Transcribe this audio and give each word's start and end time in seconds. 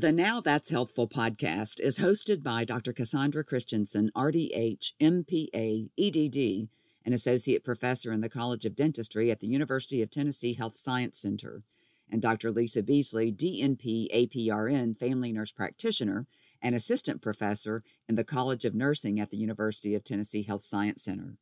The 0.00 0.12
Now 0.12 0.40
That's 0.40 0.70
Healthful 0.70 1.08
podcast 1.08 1.78
is 1.78 1.98
hosted 1.98 2.42
by 2.42 2.64
Dr. 2.64 2.94
Cassandra 2.94 3.44
Christensen, 3.44 4.10
RDH, 4.16 4.94
MPA, 4.98 5.90
EDD, 5.98 6.70
an 7.04 7.12
associate 7.12 7.62
professor 7.62 8.10
in 8.10 8.22
the 8.22 8.30
College 8.30 8.64
of 8.64 8.74
Dentistry 8.74 9.30
at 9.30 9.40
the 9.40 9.46
University 9.46 10.00
of 10.00 10.10
Tennessee 10.10 10.54
Health 10.54 10.78
Science 10.78 11.20
Center, 11.20 11.64
and 12.10 12.22
Dr. 12.22 12.50
Lisa 12.50 12.82
Beasley, 12.82 13.30
DNP, 13.30 14.08
APRN, 14.10 14.98
family 14.98 15.32
nurse 15.34 15.52
practitioner 15.52 16.26
and 16.62 16.74
assistant 16.74 17.20
professor 17.20 17.84
in 18.08 18.14
the 18.14 18.24
College 18.24 18.64
of 18.64 18.74
Nursing 18.74 19.20
at 19.20 19.28
the 19.28 19.36
University 19.36 19.94
of 19.94 20.02
Tennessee 20.02 20.44
Health 20.44 20.64
Science 20.64 21.04
Center. 21.04 21.36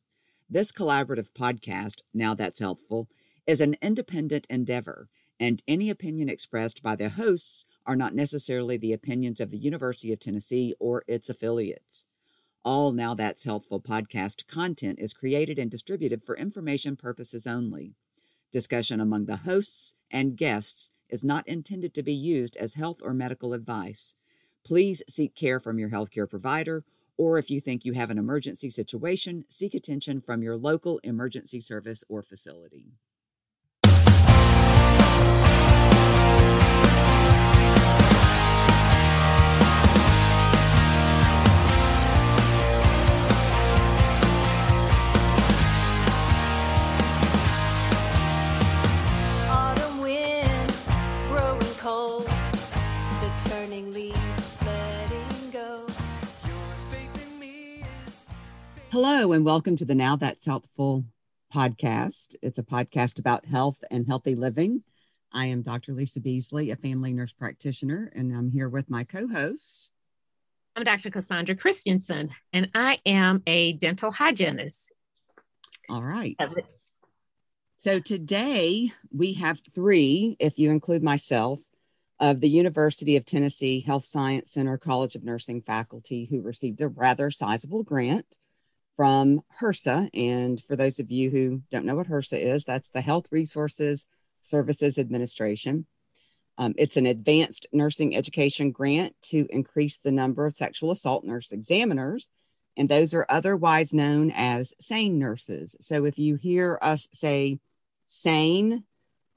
This 0.49 0.73
collaborative 0.73 1.31
podcast, 1.31 2.01
Now 2.13 2.33
That's 2.33 2.59
Healthful, 2.59 3.07
is 3.47 3.61
an 3.61 3.77
independent 3.81 4.45
endeavor, 4.49 5.07
and 5.39 5.63
any 5.67 5.89
opinion 5.89 6.27
expressed 6.27 6.83
by 6.83 6.95
the 6.95 7.09
hosts 7.09 7.65
are 7.85 7.95
not 7.95 8.13
necessarily 8.13 8.75
the 8.77 8.93
opinions 8.93 9.39
of 9.39 9.51
the 9.51 9.57
University 9.57 10.11
of 10.11 10.19
Tennessee 10.19 10.75
or 10.79 11.03
its 11.07 11.29
affiliates. 11.29 12.05
All 12.65 12.91
Now 12.91 13.13
That's 13.13 13.45
Healthful 13.45 13.79
podcast 13.79 14.45
content 14.47 14.99
is 14.99 15.13
created 15.13 15.57
and 15.57 15.71
distributed 15.71 16.23
for 16.23 16.35
information 16.35 16.97
purposes 16.97 17.47
only. 17.47 17.95
Discussion 18.51 18.99
among 18.99 19.25
the 19.25 19.37
hosts 19.37 19.95
and 20.11 20.35
guests 20.35 20.91
is 21.07 21.23
not 21.23 21.47
intended 21.47 21.93
to 21.93 22.03
be 22.03 22.13
used 22.13 22.57
as 22.57 22.73
health 22.73 23.01
or 23.01 23.13
medical 23.13 23.53
advice. 23.53 24.15
Please 24.65 25.01
seek 25.07 25.35
care 25.35 25.59
from 25.59 25.79
your 25.79 25.89
healthcare 25.89 26.29
provider, 26.29 26.83
or 27.15 27.37
if 27.37 27.49
you 27.49 27.61
think 27.61 27.85
you 27.85 27.93
have 27.93 28.09
an 28.09 28.17
emergency 28.17 28.69
situation, 28.69 29.45
seek 29.49 29.73
attention 29.73 30.19
from 30.19 30.43
your 30.43 30.57
local 30.57 30.99
emergency 30.99 31.61
service 31.61 32.03
or 32.09 32.21
facility. 32.21 32.91
Hello, 59.19 59.33
and 59.33 59.43
welcome 59.43 59.75
to 59.75 59.83
the 59.83 59.95
Now 59.95 60.15
That's 60.15 60.45
Healthful 60.45 61.03
podcast. 61.53 62.37
It's 62.41 62.57
a 62.57 62.63
podcast 62.63 63.19
about 63.19 63.45
health 63.45 63.83
and 63.91 64.07
healthy 64.07 64.33
living. 64.33 64.81
I 65.33 65.47
am 65.47 65.61
Dr. 65.61 65.91
Lisa 65.91 66.21
Beasley, 66.21 66.71
a 66.71 66.77
family 66.77 67.11
nurse 67.11 67.33
practitioner, 67.33 68.13
and 68.15 68.33
I'm 68.33 68.49
here 68.49 68.69
with 68.69 68.89
my 68.89 69.03
co 69.03 69.27
host. 69.27 69.91
I'm 70.77 70.85
Dr. 70.85 71.09
Cassandra 71.09 71.53
Christensen, 71.53 72.29
and 72.53 72.69
I 72.73 72.99
am 73.05 73.43
a 73.45 73.73
dental 73.73 74.09
hygienist. 74.09 74.89
All 75.89 76.01
right. 76.01 76.37
So 77.75 77.99
today 77.99 78.93
we 79.11 79.33
have 79.33 79.59
three, 79.75 80.37
if 80.39 80.57
you 80.57 80.71
include 80.71 81.03
myself, 81.03 81.59
of 82.21 82.39
the 82.39 82.49
University 82.49 83.17
of 83.17 83.25
Tennessee 83.25 83.81
Health 83.81 84.05
Science 84.05 84.53
Center 84.53 84.77
College 84.77 85.17
of 85.17 85.25
Nursing 85.25 85.61
faculty 85.61 86.23
who 86.23 86.41
received 86.41 86.79
a 86.79 86.87
rather 86.87 87.29
sizable 87.29 87.83
grant 87.83 88.37
from 88.99 89.41
HRSA. 89.61 90.09
And 90.13 90.61
for 90.61 90.75
those 90.75 90.99
of 90.99 91.09
you 91.09 91.29
who 91.29 91.61
don't 91.71 91.85
know 91.85 91.95
what 91.95 92.09
HRSA 92.09 92.37
is, 92.53 92.65
that's 92.65 92.89
the 92.89 92.99
Health 92.99 93.27
Resources 93.31 94.05
Services 94.41 94.97
Administration. 94.97 95.85
Um, 96.57 96.73
it's 96.77 96.97
an 96.97 97.05
advanced 97.05 97.65
nursing 97.71 98.13
education 98.13 98.71
grant 98.71 99.15
to 99.29 99.47
increase 99.51 99.99
the 99.99 100.11
number 100.11 100.45
of 100.45 100.53
sexual 100.53 100.91
assault 100.91 101.23
nurse 101.23 101.53
examiners 101.53 102.29
and 102.75 102.89
those 102.89 103.13
are 103.13 103.25
otherwise 103.29 103.93
known 103.93 104.31
as 104.35 104.73
SANE 104.79 105.17
nurses. 105.17 105.77
So 105.79 106.03
if 106.03 106.19
you 106.19 106.35
hear 106.35 106.77
us 106.81 107.07
say 107.13 107.59
sane 108.07 108.83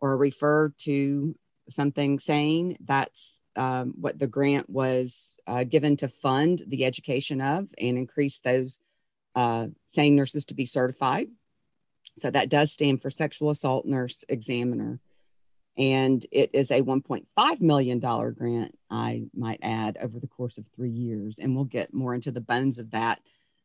or 0.01 0.17
refer 0.19 0.71
to 0.79 1.37
something 1.69 2.19
sane, 2.19 2.77
that's 2.85 3.41
um, 3.55 3.95
what 4.01 4.19
the 4.19 4.27
grant 4.27 4.69
was 4.69 5.39
uh, 5.47 5.63
given 5.65 5.97
to 5.99 6.09
fund 6.09 6.63
the 6.67 6.85
education 6.85 7.41
of 7.41 7.69
and 7.79 7.99
increase 7.99 8.39
those 8.39 8.81
uh, 9.35 9.69
SANE 9.87 10.17
nurses 10.17 10.47
to 10.47 10.55
be 10.55 10.67
certified. 10.67 11.29
So 12.17 12.31
that 12.31 12.51
does 12.51 12.73
stand 12.73 13.01
for 13.01 13.11
Sexual 13.11 13.51
Assault 13.51 13.87
Nurse 13.87 14.25
Examiner. 14.29 15.01
And 15.79 16.25
it 16.31 16.51
is 16.53 16.71
a 16.71 16.83
$1.5 16.83 17.61
million 17.63 17.99
grant, 17.99 18.79
I 18.91 19.23
might 19.35 19.61
add, 19.63 19.97
over 20.03 20.21
the 20.21 20.27
course 20.27 20.59
of 20.59 20.69
three 20.69 20.91
years. 20.91 21.39
And 21.39 21.55
we'll 21.55 21.65
get 21.65 21.95
more 21.95 22.15
into 22.15 22.31
the 22.31 22.43
bones 22.43 22.79
of 22.79 22.91
that. 22.91 23.21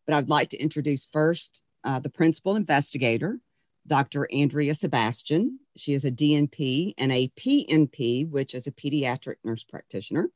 But 0.06 0.16
I'd 0.16 0.30
like 0.30 0.50
to 0.52 0.58
introduce 0.58 1.06
first 1.06 1.64
uh, 1.84 2.00
the 2.00 2.10
principal 2.10 2.56
investigator, 2.56 3.40
Dr. 3.86 4.28
Andrea 4.32 4.74
Sebastian. 4.74 5.60
She 5.76 5.94
is 5.94 6.06
a 6.06 6.12
DNP 6.12 6.94
and 6.98 7.12
a 7.12 7.30
PNP, 7.38 8.30
which 8.30 8.56
is 8.56 8.68
a 8.68 8.72
pediatric 8.72 9.36
nurse 9.44 9.66
practitioner. 9.66 10.30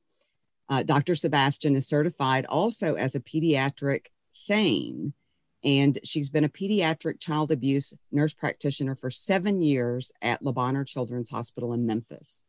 Uh, 0.67 0.83
Dr. 0.83 1.15
Sebastian 1.15 1.75
is 1.75 1.87
certified 1.87 2.45
also 2.45 2.95
as 2.95 3.15
a 3.15 3.19
pediatric 3.19 4.07
SANE, 4.31 5.13
and 5.63 5.99
she's 6.03 6.29
been 6.29 6.43
a 6.43 6.49
pediatric 6.49 7.19
child 7.19 7.51
abuse 7.51 7.93
nurse 8.11 8.33
practitioner 8.33 8.95
for 8.95 9.11
seven 9.11 9.61
years 9.61 10.11
at 10.21 10.41
Le 10.41 10.85
Children's 10.85 11.29
Hospital 11.29 11.73
in 11.73 11.85
Memphis. 11.85 12.43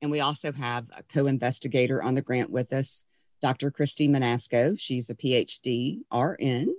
And 0.00 0.10
we 0.10 0.20
also 0.20 0.52
have 0.52 0.86
a 0.96 1.02
co 1.02 1.26
investigator 1.26 2.02
on 2.02 2.14
the 2.14 2.22
grant 2.22 2.50
with 2.50 2.72
us, 2.72 3.04
Dr. 3.40 3.70
Christy 3.70 4.08
Manasco. 4.08 4.78
She's 4.78 5.10
a 5.10 5.14
PhD 5.14 6.00
RN, 6.12 6.74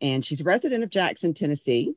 and 0.00 0.24
she's 0.24 0.40
a 0.40 0.44
resident 0.44 0.82
of 0.82 0.90
Jackson, 0.90 1.34
Tennessee. 1.34 1.94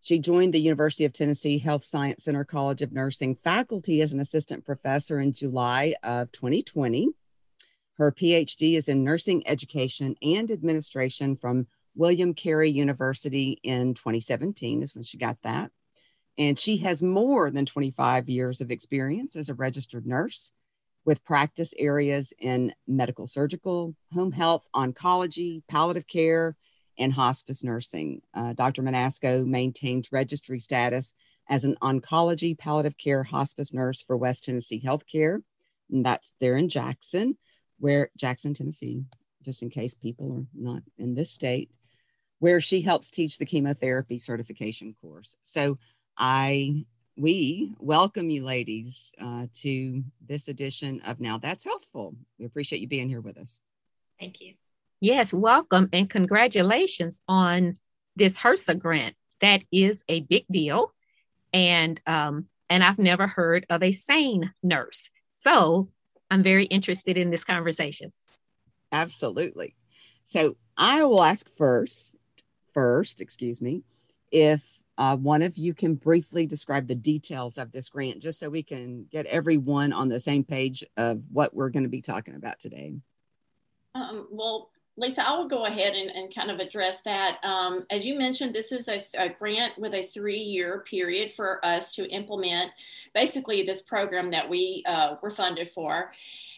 She 0.00 0.18
joined 0.18 0.52
the 0.52 0.60
University 0.60 1.06
of 1.06 1.14
Tennessee 1.14 1.58
Health 1.58 1.84
Science 1.84 2.24
Center 2.24 2.44
College 2.44 2.82
of 2.82 2.92
Nursing 2.92 3.36
faculty 3.36 4.02
as 4.02 4.12
an 4.12 4.20
assistant 4.20 4.64
professor 4.64 5.20
in 5.20 5.32
July 5.32 5.94
of 6.02 6.30
2020. 6.32 7.08
Her 7.96 8.12
PhD 8.12 8.76
is 8.76 8.88
in 8.88 9.04
nursing 9.04 9.46
education 9.46 10.16
and 10.20 10.50
administration 10.50 11.36
from 11.36 11.66
William 11.94 12.34
Carey 12.34 12.70
University 12.70 13.58
in 13.62 13.94
2017, 13.94 14.82
is 14.82 14.94
when 14.94 15.04
she 15.04 15.18
got 15.18 15.38
that. 15.42 15.70
And 16.36 16.58
she 16.58 16.78
has 16.78 17.02
more 17.02 17.50
than 17.50 17.66
25 17.66 18.28
years 18.28 18.60
of 18.60 18.70
experience 18.70 19.36
as 19.36 19.48
a 19.48 19.54
registered 19.54 20.06
nurse 20.06 20.52
with 21.04 21.24
practice 21.24 21.74
areas 21.78 22.32
in 22.38 22.74
medical 22.88 23.26
surgical, 23.26 23.94
home 24.12 24.32
health, 24.32 24.66
oncology, 24.74 25.62
palliative 25.68 26.06
care, 26.06 26.56
and 26.98 27.12
hospice 27.12 27.62
nursing. 27.62 28.22
Uh, 28.32 28.52
Dr. 28.52 28.82
Manasco 28.82 29.44
maintains 29.46 30.12
registry 30.12 30.58
status 30.58 31.12
as 31.48 31.64
an 31.64 31.76
oncology 31.82 32.56
palliative 32.56 32.96
care 32.96 33.22
hospice 33.22 33.74
nurse 33.74 34.02
for 34.02 34.16
West 34.16 34.44
Tennessee 34.44 34.80
Healthcare. 34.80 35.42
And 35.90 36.04
that's 36.04 36.32
there 36.40 36.56
in 36.56 36.68
Jackson, 36.68 37.36
where 37.78 38.10
Jackson, 38.16 38.54
Tennessee, 38.54 39.04
just 39.42 39.62
in 39.62 39.70
case 39.70 39.92
people 39.92 40.32
are 40.32 40.46
not 40.54 40.82
in 40.96 41.14
this 41.14 41.30
state, 41.30 41.70
where 42.38 42.60
she 42.60 42.80
helps 42.80 43.10
teach 43.10 43.38
the 43.38 43.46
chemotherapy 43.46 44.18
certification 44.18 44.94
course. 45.00 45.36
So 45.42 45.76
I 46.16 46.84
we 47.16 47.72
welcome 47.78 48.28
you 48.28 48.44
ladies 48.44 49.14
uh, 49.20 49.46
to 49.52 50.02
this 50.26 50.48
edition 50.48 51.00
of 51.02 51.20
Now 51.20 51.38
That's 51.38 51.64
Healthful. 51.64 52.16
We 52.38 52.46
appreciate 52.46 52.80
you 52.80 52.88
being 52.88 53.08
here 53.08 53.20
with 53.20 53.38
us. 53.38 53.60
Thank 54.18 54.40
you. 54.40 54.54
Yes, 55.00 55.32
welcome 55.32 55.88
and 55.92 56.08
congratulations 56.10 57.20
on 57.28 57.78
this 58.16 58.38
HRSA 58.38 58.78
grant. 58.78 59.14
That 59.40 59.62
is 59.70 60.02
a 60.08 60.20
big 60.22 60.46
deal, 60.50 60.92
and 61.52 62.00
um, 62.06 62.46
and 62.68 62.82
I've 62.82 62.98
never 62.98 63.26
heard 63.26 63.66
of 63.70 63.82
a 63.82 63.92
sane 63.92 64.52
nurse. 64.62 65.10
So 65.38 65.90
I'm 66.30 66.42
very 66.42 66.64
interested 66.64 67.16
in 67.16 67.30
this 67.30 67.44
conversation. 67.44 68.12
Absolutely. 68.90 69.74
So 70.24 70.56
I 70.76 71.04
will 71.04 71.22
ask 71.22 71.48
first, 71.56 72.16
first, 72.74 73.20
excuse 73.20 73.60
me, 73.60 73.82
if 74.30 74.80
uh, 74.98 75.16
one 75.16 75.42
of 75.42 75.56
you 75.56 75.74
can 75.74 75.94
briefly 75.94 76.46
describe 76.46 76.86
the 76.86 76.94
details 76.94 77.58
of 77.58 77.72
this 77.72 77.88
grant, 77.88 78.20
just 78.20 78.38
so 78.38 78.48
we 78.48 78.62
can 78.62 79.06
get 79.10 79.26
everyone 79.26 79.92
on 79.92 80.08
the 80.08 80.20
same 80.20 80.44
page 80.44 80.84
of 80.96 81.22
what 81.32 81.54
we're 81.54 81.70
going 81.70 81.82
to 81.82 81.88
be 81.88 82.02
talking 82.02 82.34
about 82.34 82.60
today. 82.60 82.94
Um, 83.94 84.28
well, 84.30 84.70
Lisa, 84.96 85.28
I 85.28 85.36
will 85.36 85.48
go 85.48 85.64
ahead 85.66 85.94
and, 85.94 86.10
and 86.10 86.34
kind 86.34 86.50
of 86.50 86.60
address 86.60 87.00
that. 87.02 87.40
Um, 87.44 87.84
as 87.90 88.06
you 88.06 88.16
mentioned, 88.16 88.54
this 88.54 88.70
is 88.70 88.86
a, 88.86 89.04
a 89.14 89.28
grant 89.28 89.76
with 89.76 89.94
a 89.94 90.06
three 90.06 90.38
year 90.38 90.84
period 90.88 91.32
for 91.34 91.64
us 91.66 91.94
to 91.96 92.08
implement 92.10 92.70
basically 93.12 93.62
this 93.62 93.82
program 93.82 94.30
that 94.30 94.48
we 94.48 94.84
uh, 94.86 95.16
were 95.20 95.30
funded 95.30 95.70
for. 95.72 96.12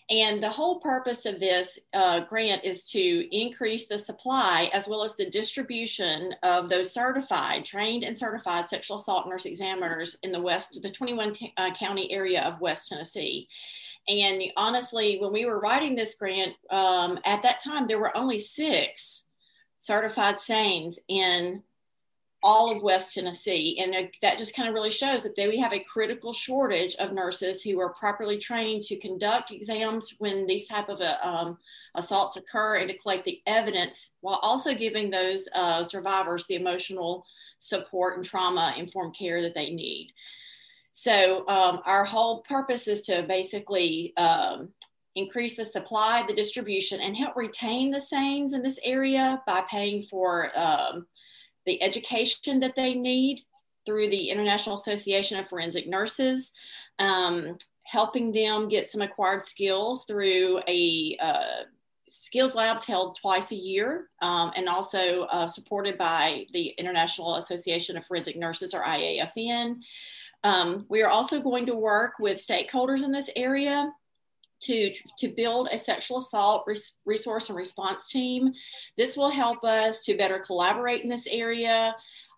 And 0.08 0.40
the 0.40 0.50
whole 0.50 0.78
purpose 0.78 1.26
of 1.26 1.40
this 1.40 1.80
uh, 1.92 2.20
grant 2.20 2.64
is 2.64 2.86
to 2.90 3.36
increase 3.36 3.86
the 3.86 3.98
supply 3.98 4.70
as 4.72 4.86
well 4.86 5.02
as 5.02 5.16
the 5.16 5.28
distribution 5.28 6.32
of 6.44 6.68
those 6.68 6.92
certified, 6.92 7.64
trained 7.64 8.04
and 8.04 8.16
certified 8.16 8.68
sexual 8.68 8.98
assault 8.98 9.28
nurse 9.28 9.46
examiners 9.46 10.16
in 10.22 10.30
the 10.30 10.40
West, 10.40 10.80
the 10.80 10.90
21 10.90 11.34
uh, 11.56 11.72
county 11.74 12.12
area 12.12 12.42
of 12.42 12.60
West 12.60 12.88
Tennessee. 12.88 13.48
And 14.08 14.40
honestly, 14.56 15.18
when 15.18 15.32
we 15.32 15.44
were 15.44 15.58
writing 15.58 15.96
this 15.96 16.14
grant, 16.14 16.54
um, 16.70 17.18
at 17.24 17.42
that 17.42 17.60
time, 17.60 17.88
there 17.88 17.98
were 17.98 18.16
only 18.16 18.38
six 18.38 19.24
certified 19.80 20.40
SANEs 20.40 21.00
in 21.08 21.62
all 22.42 22.70
of 22.74 22.82
West 22.82 23.14
Tennessee. 23.14 23.78
And 23.80 24.10
that 24.22 24.38
just 24.38 24.54
kind 24.54 24.68
of 24.68 24.74
really 24.74 24.90
shows 24.90 25.22
that 25.22 25.34
we 25.36 25.58
have 25.58 25.72
a 25.72 25.84
critical 25.84 26.32
shortage 26.32 26.94
of 26.96 27.12
nurses 27.12 27.62
who 27.62 27.80
are 27.80 27.94
properly 27.94 28.38
trained 28.38 28.82
to 28.84 28.96
conduct 28.96 29.50
exams 29.50 30.14
when 30.18 30.46
these 30.46 30.68
type 30.68 30.88
of 30.88 31.00
uh, 31.00 31.16
um, 31.22 31.58
assaults 31.94 32.36
occur 32.36 32.76
and 32.76 32.88
to 32.88 32.98
collect 32.98 33.24
the 33.24 33.40
evidence 33.46 34.10
while 34.20 34.38
also 34.42 34.74
giving 34.74 35.10
those 35.10 35.48
uh, 35.54 35.82
survivors 35.82 36.46
the 36.46 36.54
emotional 36.54 37.24
support 37.58 38.16
and 38.16 38.24
trauma 38.24 38.74
informed 38.76 39.16
care 39.16 39.42
that 39.42 39.54
they 39.54 39.70
need. 39.70 40.12
So 40.92 41.46
um, 41.48 41.80
our 41.84 42.04
whole 42.04 42.42
purpose 42.42 42.88
is 42.88 43.02
to 43.02 43.22
basically 43.22 44.14
um, 44.16 44.70
increase 45.14 45.56
the 45.56 45.64
supply, 45.64 46.24
the 46.26 46.34
distribution, 46.34 47.00
and 47.00 47.16
help 47.16 47.36
retain 47.36 47.90
the 47.90 48.00
SANEs 48.00 48.52
in 48.52 48.62
this 48.62 48.78
area 48.84 49.42
by 49.46 49.62
paying 49.70 50.02
for 50.02 50.56
um, 50.58 51.06
the 51.66 51.82
education 51.82 52.60
that 52.60 52.76
they 52.76 52.94
need 52.94 53.42
through 53.84 54.08
the 54.08 54.30
International 54.30 54.74
Association 54.74 55.38
of 55.38 55.48
Forensic 55.48 55.88
Nurses, 55.88 56.52
um, 56.98 57.56
helping 57.84 58.32
them 58.32 58.68
get 58.68 58.88
some 58.88 59.00
acquired 59.00 59.42
skills 59.42 60.04
through 60.04 60.60
a 60.66 61.16
uh, 61.20 61.64
skills 62.08 62.54
labs 62.54 62.84
held 62.84 63.16
twice 63.16 63.52
a 63.52 63.56
year 63.56 64.08
um, 64.22 64.52
and 64.56 64.68
also 64.68 65.22
uh, 65.22 65.48
supported 65.48 65.98
by 65.98 66.46
the 66.52 66.68
International 66.78 67.36
Association 67.36 67.96
of 67.96 68.04
Forensic 68.04 68.36
Nurses 68.36 68.74
or 68.74 68.82
IAFN. 68.82 69.80
Um, 70.44 70.86
we 70.88 71.02
are 71.02 71.08
also 71.08 71.40
going 71.40 71.66
to 71.66 71.74
work 71.74 72.14
with 72.20 72.44
stakeholders 72.44 73.02
in 73.02 73.10
this 73.10 73.30
area 73.34 73.92
to, 74.60 74.92
to 75.18 75.28
build 75.28 75.68
a 75.70 75.78
sexual 75.78 76.18
assault 76.18 76.64
res- 76.66 76.96
resource 77.04 77.48
and 77.48 77.56
response 77.56 78.08
team. 78.08 78.52
This 78.96 79.16
will 79.16 79.30
help 79.30 79.64
us 79.64 80.02
to 80.04 80.16
better 80.16 80.38
collaborate 80.38 81.02
in 81.02 81.10
this 81.10 81.26
area, 81.26 81.94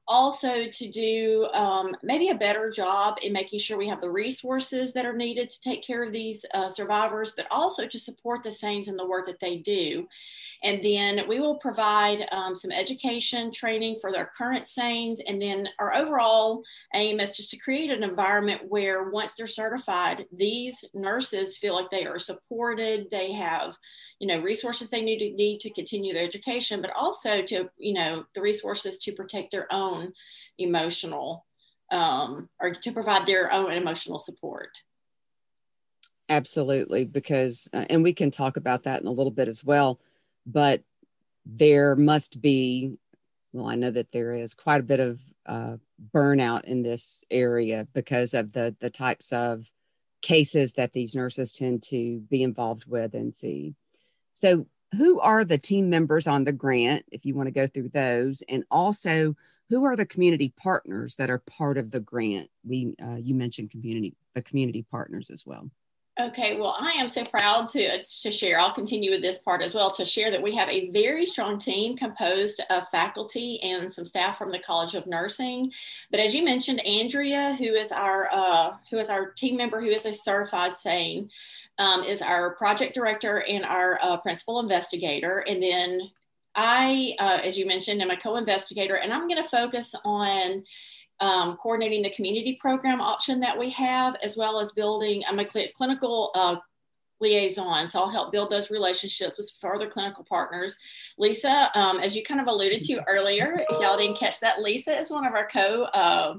also 0.06 0.67
to 0.69 0.91
do 0.91 1.47
um, 1.53 1.94
maybe 2.03 2.31
a 2.31 2.35
better 2.35 2.70
job 2.70 3.19
in 3.23 3.32
making 3.32 3.59
sure 3.59 3.76
we 3.76 3.88
have 3.88 4.00
the 4.00 4.11
resources 4.11 4.93
that 4.94 5.05
are 5.05 5.17
needed 5.17 5.50
to 5.50 5.61
take 5.61 5.82
care 5.82 6.03
of 6.03 6.12
these 6.12 6.44
uh, 6.55 6.69
survivors, 6.69 7.32
but 7.37 7.47
also 7.50 7.87
to 7.87 7.99
support 7.99 8.43
the 8.43 8.50
SANEs 8.50 8.88
in 8.88 8.97
the 8.97 9.06
work 9.06 9.26
that 9.26 9.41
they 9.41 9.56
do. 9.56 10.09
And 10.64 10.82
then 10.82 11.28
we 11.28 11.40
will 11.40 11.56
provide 11.56 12.26
um, 12.32 12.55
some 12.55 12.72
education 12.72 13.52
training 13.52 13.99
for 14.00 14.10
their 14.10 14.31
current 14.37 14.66
SANEs. 14.66 15.20
And 15.26 15.40
then 15.40 15.69
our 15.78 15.94
overall 15.94 16.62
aim 16.94 17.20
is 17.20 17.37
just 17.37 17.50
to 17.52 17.58
create 17.58 17.90
an 17.90 18.02
environment 18.02 18.62
where 18.69 19.10
once 19.10 19.34
they're 19.34 19.46
certified, 19.46 20.26
these 20.32 20.84
nurses 20.94 21.58
feel 21.58 21.75
like 21.75 21.90
they 21.90 22.06
are 22.06 22.19
supported, 22.19 23.06
they 23.10 23.32
have 23.32 23.75
you 24.19 24.26
know 24.26 24.40
resources 24.40 24.90
they 24.90 25.02
need 25.02 25.19
to 25.19 25.31
need 25.37 25.60
to 25.60 25.70
continue 25.70 26.12
their 26.12 26.25
education 26.25 26.81
but 26.81 26.90
also 26.96 27.43
to 27.43 27.69
you 27.78 27.93
know 27.93 28.25
the 28.34 28.40
resources 28.40 28.99
to 28.99 29.12
protect 29.12 29.50
their 29.50 29.72
own 29.72 30.12
emotional 30.58 31.46
um, 31.90 32.49
or 32.61 32.72
to 32.72 32.93
provide 32.93 33.26
their 33.26 33.52
own 33.52 33.72
emotional 33.72 34.19
support 34.19 34.70
absolutely 36.28 37.04
because 37.04 37.69
uh, 37.72 37.84
and 37.88 38.02
we 38.02 38.12
can 38.12 38.31
talk 38.31 38.56
about 38.56 38.82
that 38.82 39.00
in 39.00 39.06
a 39.06 39.12
little 39.12 39.31
bit 39.31 39.49
as 39.49 39.64
well 39.64 40.00
but 40.50 40.83
there 41.47 41.95
must 41.95 42.41
be 42.41 42.97
well 43.53 43.69
i 43.69 43.75
know 43.75 43.91
that 43.91 44.11
there 44.11 44.35
is 44.35 44.55
quite 44.55 44.81
a 44.81 44.85
bit 44.85 45.00
of 45.00 45.21
uh, 45.47 45.77
burnout 46.15 46.65
in 46.65 46.83
this 46.83 47.25
area 47.31 47.87
because 47.93 48.35
of 48.35 48.53
the 48.53 48.75
the 48.81 48.91
types 48.91 49.33
of 49.33 49.65
cases 50.23 50.75
that 50.75 50.93
these 50.93 51.15
nurses 51.15 51.53
tend 51.53 51.83
to 51.83 52.21
be 52.31 52.43
involved 52.43 52.85
with 52.87 53.15
and 53.15 53.35
see. 53.35 53.75
So 54.35 54.67
who 54.97 55.21
are 55.21 55.45
the 55.45 55.59
team 55.59 55.91
members 55.91 56.27
on 56.27 56.45
the 56.45 56.53
grant 56.53 57.05
if 57.12 57.27
you 57.27 57.35
want 57.35 57.47
to 57.47 57.53
go 57.53 57.67
through 57.67 57.91
those? 57.91 58.43
And 58.49 58.65
also 58.71 59.35
who 59.69 59.85
are 59.85 59.97
the 59.97 60.06
community 60.06 60.53
partners 60.56 61.17
that 61.17 61.31
are 61.31 61.43
part 61.47 61.77
of 61.77 61.91
the 61.91 62.00
grant? 62.00 62.49
We 62.67 62.95
uh, 63.03 63.17
you 63.17 63.35
mentioned 63.35 63.71
community 63.71 64.15
the 64.35 64.43
community 64.43 64.85
partners 64.91 65.31
as 65.31 65.45
well 65.45 65.71
Okay, 66.20 66.56
well, 66.56 66.75
I 66.81 66.91
am 66.93 67.06
so 67.06 67.25
proud 67.25 67.69
to, 67.69 68.03
to 68.03 68.31
share. 68.32 68.59
I'll 68.59 68.73
continue 68.73 69.12
with 69.12 69.23
this 69.23 69.38
part 69.38 69.62
as 69.62 69.73
well 69.73 69.88
to 69.93 70.05
share 70.05 70.32
that 70.32 70.43
we 70.43 70.53
have 70.56 70.69
a 70.69 70.91
very 70.91 71.25
strong 71.25 71.61
team 71.61 71.97
composed 71.97 72.61
of 72.70 72.88
faculty 72.88 73.61
and 73.62 73.94
some 73.94 74.05
staff 74.05 74.37
from 74.37 74.50
the 74.50 74.59
College 74.59 74.97
of 74.97 75.06
Nursing. 75.06 75.70
But 76.11 76.19
as 76.19 76.35
you 76.35 76.44
mentioned, 76.44 76.85
Andrea, 76.85 77.55
who 77.56 77.67
is 77.67 77.93
our 77.93 78.29
uh, 78.32 78.75
who 78.91 78.99
is 78.99 79.11
our 79.11 79.31
team 79.31 79.56
member, 79.56 79.81
who 79.81 79.91
is 79.91 80.06
a 80.06 80.12
certified 80.12 80.75
SANE, 80.75 81.31
um, 81.79 82.03
is 82.03 82.21
our 82.21 82.50
project 82.56 82.97
director 82.97 83.44
and 83.44 83.64
our 83.64 84.00
uh, 84.03 84.17
principal 84.17 84.59
investigator. 84.59 85.44
And 85.47 85.62
then 85.62 86.11
I, 86.56 87.14
uh, 87.21 87.38
as 87.44 87.56
you 87.56 87.64
mentioned, 87.64 88.03
am 88.03 88.11
a 88.11 88.17
co-investigator, 88.17 88.97
and 88.97 89.12
I'm 89.12 89.29
going 89.29 89.41
to 89.41 89.49
focus 89.49 89.94
on 90.05 90.64
um, 91.20 91.56
coordinating 91.56 92.03
the 92.03 92.11
community 92.11 92.59
program 92.61 93.00
option 93.00 93.41
that 93.41 93.59
we 93.59 93.70
have, 93.70 94.17
as 94.23 94.37
well 94.37 94.61
as 94.61 94.73
building, 94.73 95.23
I'm 95.29 95.38
a 95.38 95.49
cl- 95.49 95.69
clinical 95.76 96.31
uh, 96.35 96.56
liaison. 97.20 97.88
So 97.88 98.00
I'll 98.00 98.11
help 98.11 98.32
build 98.32 98.50
those 98.50 98.70
relationships 98.70 99.37
with 99.37 99.50
further 99.61 99.88
clinical 99.88 100.25
partners. 100.25 100.79
Lisa, 101.19 101.70
um, 101.75 101.99
as 101.99 102.17
you 102.17 102.23
kind 102.23 102.41
of 102.41 102.47
alluded 102.47 102.82
to 102.82 103.03
earlier, 103.09 103.65
if 103.69 103.81
y'all 103.81 103.97
didn't 103.97 104.19
catch 104.19 104.41
that, 104.41 104.62
Lisa 104.62 104.93
is 104.93 105.11
one 105.11 105.26
of 105.26 105.35
our 105.35 105.49
co 105.49 105.82
uh, 105.85 106.35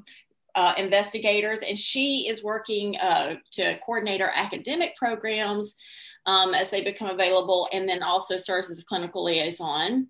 uh, 0.55 0.73
investigators, 0.77 1.61
and 1.61 1.77
she 1.77 2.27
is 2.27 2.43
working 2.43 2.97
uh, 2.97 3.35
to 3.51 3.77
coordinate 3.85 4.21
our 4.21 4.31
academic 4.33 4.95
programs 4.97 5.75
um, 6.25 6.53
as 6.53 6.69
they 6.69 6.83
become 6.83 7.09
available, 7.09 7.67
and 7.73 7.87
then 7.87 8.03
also 8.03 8.37
serves 8.37 8.71
as 8.71 8.79
a 8.79 8.85
clinical 8.85 9.23
liaison. 9.23 10.07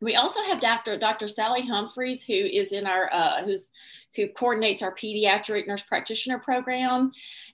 We 0.00 0.16
also 0.16 0.42
have 0.42 0.60
Dr. 0.60 0.98
Dr. 0.98 1.28
Sally 1.28 1.66
Humphreys, 1.66 2.24
who 2.24 2.34
is 2.34 2.72
in 2.72 2.86
our 2.86 3.12
uh, 3.12 3.44
who's 3.44 3.68
who 4.16 4.28
coordinates 4.28 4.82
our 4.82 4.94
pediatric 4.94 5.66
nurse 5.66 5.82
practitioner 5.82 6.38
program, 6.38 7.10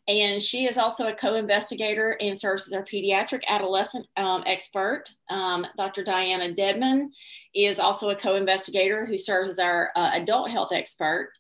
and 0.09 0.43
she 0.43 0.67
is 0.67 0.77
also 0.77 1.07
a 1.07 1.15
co-investigator 1.15 2.17
and 2.21 2.39
serves 2.39 2.67
as 2.67 2.73
our 2.73 2.85
pediatric 2.85 3.43
adolescent 3.47 4.07
um, 4.17 4.43
expert. 4.47 5.05
Um, 5.29 5.67
Dr. 5.77 6.03
Diana 6.03 6.53
Dedman 6.53 7.09
is 7.55 7.79
also 7.79 8.11
a 8.11 8.17
co-investigator 8.17 9.07
who 9.07 9.17
serves 9.17 9.51
as 9.51 9.59
our 9.59 9.93
uh, 9.95 10.11
adult 10.15 10.51
health 10.51 10.73
expert. 10.73 11.33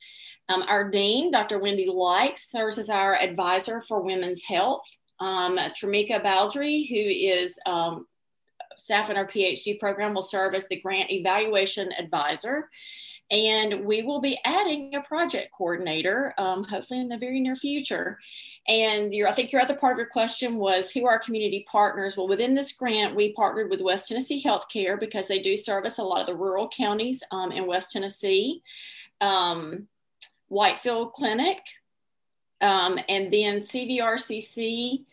Um, 0.48 0.62
our 0.68 0.90
dean, 0.90 1.30
Dr. 1.30 1.58
Wendy 1.58 1.86
Likes, 1.86 2.50
serves 2.50 2.78
as 2.78 2.88
our 2.88 3.16
advisor 3.16 3.80
for 3.80 4.00
women's 4.00 4.42
health. 4.42 4.84
Um, 5.20 5.58
Tramika 5.58 6.22
Baldry, 6.22 6.86
who 6.86 6.96
is 6.96 7.58
um, 7.66 8.06
staff 8.80 9.10
in 9.10 9.16
our 9.16 9.26
PhD 9.26 9.78
program 9.78 10.14
will 10.14 10.22
serve 10.22 10.54
as 10.54 10.68
the 10.68 10.80
grant 10.80 11.10
evaluation 11.10 11.92
advisor. 11.98 12.70
And 13.30 13.84
we 13.84 14.02
will 14.02 14.20
be 14.20 14.38
adding 14.44 14.94
a 14.96 15.02
project 15.02 15.52
coordinator, 15.56 16.34
um, 16.36 16.64
hopefully 16.64 17.00
in 17.00 17.08
the 17.08 17.16
very 17.16 17.38
near 17.38 17.54
future. 17.54 18.18
And 18.66 19.14
your, 19.14 19.28
I 19.28 19.32
think 19.32 19.52
your 19.52 19.62
other 19.62 19.76
part 19.76 19.92
of 19.92 19.98
your 19.98 20.08
question 20.08 20.56
was 20.56 20.90
who 20.90 21.06
are 21.06 21.12
our 21.12 21.18
community 21.20 21.64
partners? 21.70 22.16
Well, 22.16 22.28
within 22.28 22.54
this 22.54 22.72
grant, 22.72 23.14
we 23.14 23.32
partnered 23.32 23.70
with 23.70 23.80
West 23.80 24.08
Tennessee 24.08 24.42
Healthcare 24.42 24.98
because 24.98 25.28
they 25.28 25.38
do 25.38 25.56
service 25.56 25.98
a 25.98 26.02
lot 26.02 26.20
of 26.20 26.26
the 26.26 26.36
rural 26.36 26.68
counties 26.68 27.22
um, 27.30 27.52
in 27.52 27.66
West 27.66 27.92
Tennessee. 27.92 28.62
Um, 29.20 29.86
Whiteville 30.50 31.12
Clinic, 31.12 31.58
um, 32.60 32.98
and 33.08 33.32
then 33.32 33.58
CVRCC 33.58 35.04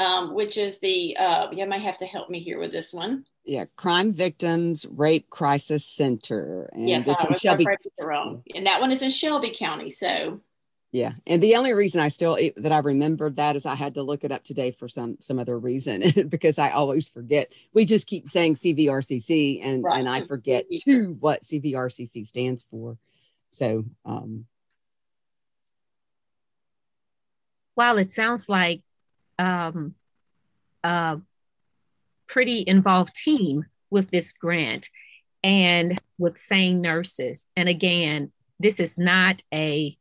um, 0.00 0.34
which 0.34 0.56
is 0.56 0.78
the, 0.78 1.14
uh, 1.18 1.50
you 1.52 1.66
might 1.66 1.82
have 1.82 1.98
to 1.98 2.06
help 2.06 2.30
me 2.30 2.40
here 2.40 2.58
with 2.58 2.72
this 2.72 2.94
one. 2.94 3.24
Yeah, 3.44 3.66
Crime 3.76 4.14
Victims 4.14 4.86
Rape 4.90 5.28
Crisis 5.28 5.84
Center. 5.84 6.70
And 6.72 6.88
yes, 6.88 7.06
it's 7.06 7.24
in 7.24 7.34
Shelby. 7.34 7.66
Wrong. 8.00 8.42
And 8.54 8.66
that 8.66 8.80
one 8.80 8.92
is 8.92 9.02
in 9.02 9.10
Shelby 9.10 9.54
County. 9.54 9.90
So, 9.90 10.40
yeah, 10.92 11.12
and 11.26 11.42
the 11.42 11.56
only 11.56 11.72
reason 11.72 12.00
I 12.00 12.08
still 12.08 12.38
that 12.56 12.72
I 12.72 12.78
remembered 12.78 13.36
that 13.36 13.56
is 13.56 13.66
I 13.66 13.74
had 13.74 13.94
to 13.94 14.02
look 14.02 14.24
it 14.24 14.32
up 14.32 14.44
today 14.44 14.70
for 14.70 14.88
some 14.88 15.16
some 15.20 15.38
other 15.38 15.58
reason 15.58 16.02
because 16.28 16.58
I 16.58 16.70
always 16.70 17.08
forget. 17.08 17.52
We 17.74 17.84
just 17.84 18.06
keep 18.06 18.28
saying 18.28 18.56
CVRCC 18.56 19.60
and 19.62 19.84
right. 19.84 19.98
and 19.98 20.08
I 20.08 20.22
forget 20.22 20.66
too 20.84 21.16
what 21.20 21.42
CVRCC 21.42 22.26
stands 22.26 22.66
for. 22.70 22.98
So, 23.50 23.84
um, 24.04 24.46
while 27.74 27.98
it 27.98 28.12
sounds 28.12 28.48
like 28.48 28.82
um, 29.40 29.94
a 30.84 31.18
pretty 32.28 32.62
involved 32.66 33.14
team 33.14 33.64
with 33.90 34.10
this 34.10 34.32
grant 34.32 34.88
and 35.42 35.98
with 36.18 36.38
SANE 36.38 36.80
nurses. 36.80 37.48
And 37.56 37.68
again, 37.68 38.32
this 38.58 38.78
is 38.78 38.98
not 38.98 39.42
a 39.52 39.96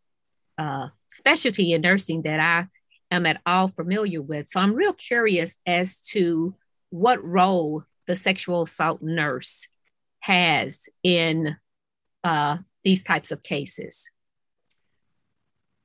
uh, 0.57 0.89
specialty 1.09 1.71
in 1.73 1.81
nursing 1.81 2.23
that 2.23 2.39
I 2.39 2.67
am 3.15 3.25
at 3.25 3.41
all 3.45 3.69
familiar 3.69 4.21
with. 4.21 4.49
So 4.49 4.59
I'm 4.59 4.75
real 4.75 4.93
curious 4.93 5.57
as 5.65 6.01
to 6.09 6.53
what 6.89 7.23
role 7.23 7.85
the 8.07 8.15
sexual 8.17 8.63
assault 8.63 9.01
nurse 9.01 9.67
has 10.19 10.89
in 11.01 11.55
uh, 12.25 12.57
these 12.83 13.03
types 13.03 13.31
of 13.31 13.41
cases. 13.41 14.09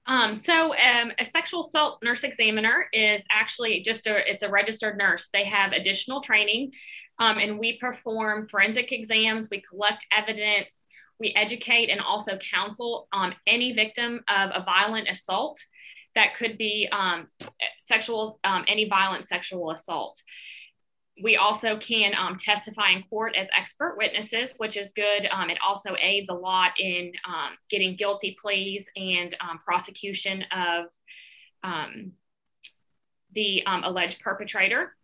Um, 0.07 0.37
so 0.37 0.75
um, 0.75 1.13
a 1.19 1.25
sexual 1.25 1.65
assault 1.65 2.03
nurse 2.03 2.25
examiner 2.25 2.87
is 2.93 3.23
actually 3.31 3.83
just 3.83 4.07
a 4.07 4.31
it's 4.31 4.45
a 4.45 4.51
registered 4.51 4.99
nurse. 4.99 5.29
They 5.33 5.45
have 5.45 5.73
additional 5.73 6.21
training, 6.21 6.73
um, 7.19 7.39
and 7.39 7.59
we 7.59 7.79
perform 7.79 8.49
forensic 8.49 8.93
exams. 8.93 9.49
We 9.51 9.63
collect 9.69 10.07
evidence. 10.13 10.79
We 11.19 11.33
educate 11.35 11.91
and 11.91 12.01
also 12.01 12.39
counsel 12.53 13.09
any 13.47 13.73
victim 13.73 14.21
of 14.29 14.51
a 14.53 14.65
violent 14.65 15.09
assault 15.09 15.63
that 16.15 16.37
could 16.37 16.59
be 16.59 16.89
um, 16.93 17.29
sexual 17.87 18.41
um, 18.45 18.65
any 18.69 18.89
violent 18.89 19.29
sexual 19.29 19.71
assault 19.71 20.21
we 21.23 21.37
also 21.37 21.77
can 21.77 22.13
um, 22.19 22.37
testify 22.39 22.91
in 22.91 23.05
court 23.05 23.37
as 23.37 23.47
expert 23.57 23.97
witnesses, 23.97 24.53
which 24.57 24.77
is 24.77 24.93
good. 24.97 25.29
Um, 25.31 25.49
it 25.49 25.59
also 25.67 25.95
aids 26.01 26.29
a 26.29 26.35
lot 26.35 26.73
in 26.79 27.13
um, 27.27 27.53
getting 27.71 27.97
guilty 27.97 28.37
pleas 28.41 28.87
and 28.97 29.37
um, 29.41 29.61
prosecution 29.65 30.45
of 30.51 30.87
um, 31.63 32.13
the 33.33 33.65
um, 33.67 33.85
alleged 33.85 34.21
perpetrator. 34.21 34.97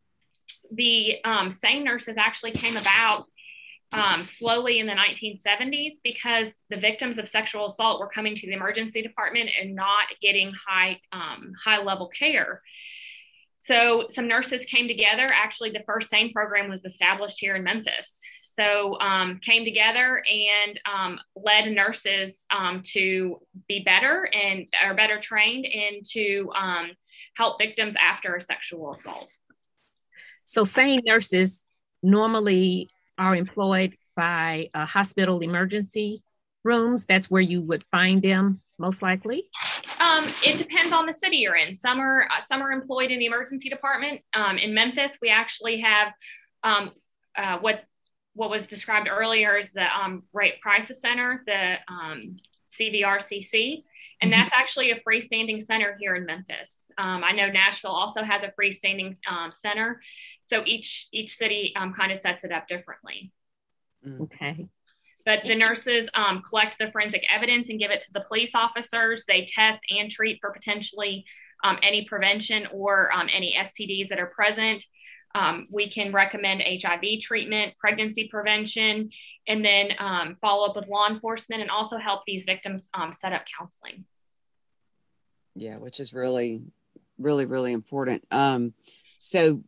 The 0.72 1.18
SANE 1.50 1.84
nurses 1.84 2.16
actually 2.16 2.52
came 2.52 2.76
about 2.76 3.24
slowly 4.26 4.78
in 4.78 4.86
the 4.86 4.92
1970s 4.92 5.94
because 6.02 6.48
the 6.70 6.76
victims 6.76 7.18
of 7.18 7.28
sexual 7.28 7.66
assault 7.66 7.98
were 7.98 8.08
coming 8.08 8.36
to 8.36 8.46
the 8.46 8.52
emergency 8.52 9.02
department 9.02 9.50
and 9.60 9.74
not 9.74 10.06
getting 10.20 10.52
high 10.68 11.00
high 11.12 11.82
level 11.82 12.08
care. 12.08 12.62
So 13.60 14.06
some 14.10 14.26
nurses 14.26 14.64
came 14.64 14.88
together. 14.88 15.28
Actually, 15.32 15.70
the 15.70 15.84
first 15.86 16.08
SANE 16.08 16.32
program 16.32 16.70
was 16.70 16.84
established 16.84 17.38
here 17.38 17.56
in 17.56 17.62
Memphis. 17.62 18.16
So 18.58 18.98
um, 19.00 19.38
came 19.42 19.64
together 19.64 20.22
and 20.28 20.80
um, 20.92 21.18
led 21.36 21.70
nurses 21.70 22.40
um, 22.50 22.82
to 22.92 23.40
be 23.68 23.82
better 23.84 24.28
and 24.32 24.66
are 24.82 24.94
better 24.94 25.20
trained 25.20 25.66
and 25.66 26.04
to 26.12 26.50
um, 26.58 26.90
help 27.36 27.58
victims 27.58 27.96
after 28.00 28.34
a 28.34 28.40
sexual 28.40 28.92
assault. 28.92 29.30
So 30.44 30.64
SANE 30.64 31.02
nurses 31.06 31.66
normally 32.02 32.88
are 33.18 33.36
employed 33.36 33.96
by 34.16 34.68
uh, 34.74 34.86
hospital 34.86 35.40
emergency 35.40 36.22
rooms. 36.64 37.06
That's 37.06 37.30
where 37.30 37.42
you 37.42 37.60
would 37.62 37.84
find 37.90 38.22
them 38.22 38.60
most 38.80 39.02
likely? 39.02 39.44
Um, 40.00 40.25
it 40.44 40.58
depends 40.58 40.92
on 40.92 41.06
the 41.06 41.14
city 41.14 41.37
you're 41.37 41.56
in. 41.56 41.76
Some 41.76 42.00
are 42.00 42.22
uh, 42.22 42.40
some 42.49 42.62
are 42.62 42.72
employed 42.72 43.10
in 43.10 43.18
the 43.18 43.26
emergency 43.26 43.68
department. 43.68 44.22
Um, 44.34 44.58
in 44.58 44.75
Memphis, 44.75 45.12
we 45.20 45.28
actually 45.28 45.80
have 45.80 46.12
um, 46.64 46.92
uh, 47.37 47.58
what 47.58 47.84
what 48.34 48.50
was 48.50 48.66
described 48.66 49.08
earlier 49.08 49.58
is 49.58 49.72
the 49.72 49.87
um, 49.94 50.22
Rape 50.32 50.60
Crisis 50.62 51.00
Center, 51.00 51.42
the 51.46 51.75
um, 51.88 52.37
CVRCC, 52.72 53.82
and 54.22 54.32
mm-hmm. 54.32 54.40
that's 54.40 54.54
actually 54.56 54.92
a 54.92 55.00
freestanding 55.00 55.62
center 55.62 55.96
here 56.00 56.14
in 56.16 56.25
Memphis. 56.25 56.87
Um, 56.96 57.22
I 57.22 57.32
know 57.32 57.50
Nashville 57.50 57.90
also 57.90 58.22
has 58.22 58.42
a 58.42 58.52
freestanding 58.58 59.16
center, 59.54 60.00
so 60.46 60.62
each 60.64 61.08
each 61.12 61.37
city 61.37 61.75
kind 61.76 62.10
of 62.10 62.18
sets 62.18 62.44
it 62.44 62.52
up 62.52 62.66
differently. 62.68 63.32
Okay. 64.22 64.68
But 65.26 65.42
the 65.44 65.54
nurses 65.54 66.08
um, 66.14 66.42
collect 66.42 66.78
the 66.78 66.90
forensic 66.90 67.24
evidence 67.32 67.68
and 67.68 67.78
give 67.78 67.90
it 67.90 68.02
to 68.02 68.12
the 68.12 68.24
police 68.26 68.54
officers. 68.54 69.24
They 69.26 69.44
test 69.44 69.80
and 69.90 70.10
treat 70.10 70.38
for 70.40 70.50
potentially 70.50 71.24
um, 71.62 71.78
any 71.82 72.04
prevention 72.04 72.66
or 72.72 73.12
um, 73.12 73.28
any 73.34 73.54
STDs 73.58 74.08
that 74.08 74.18
are 74.18 74.26
present. 74.26 74.84
Um, 75.34 75.68
we 75.70 75.88
can 75.88 76.12
recommend 76.12 76.62
HIV 76.62 77.20
treatment, 77.22 77.74
pregnancy 77.78 78.28
prevention, 78.28 79.10
and 79.46 79.64
then 79.64 79.90
um, 79.98 80.36
follow 80.40 80.68
up 80.68 80.74
with 80.74 80.88
law 80.88 81.08
enforcement 81.08 81.62
and 81.62 81.70
also 81.70 81.98
help 81.98 82.22
these 82.26 82.44
victims 82.44 82.88
um, 82.94 83.14
set 83.20 83.32
up 83.32 83.42
counseling. 83.58 84.04
Yeah, 85.54 85.76
which 85.78 86.00
is 86.00 86.12
really, 86.12 86.62
really, 87.18 87.44
really 87.44 87.72
important. 87.72 88.24
so 89.18 89.62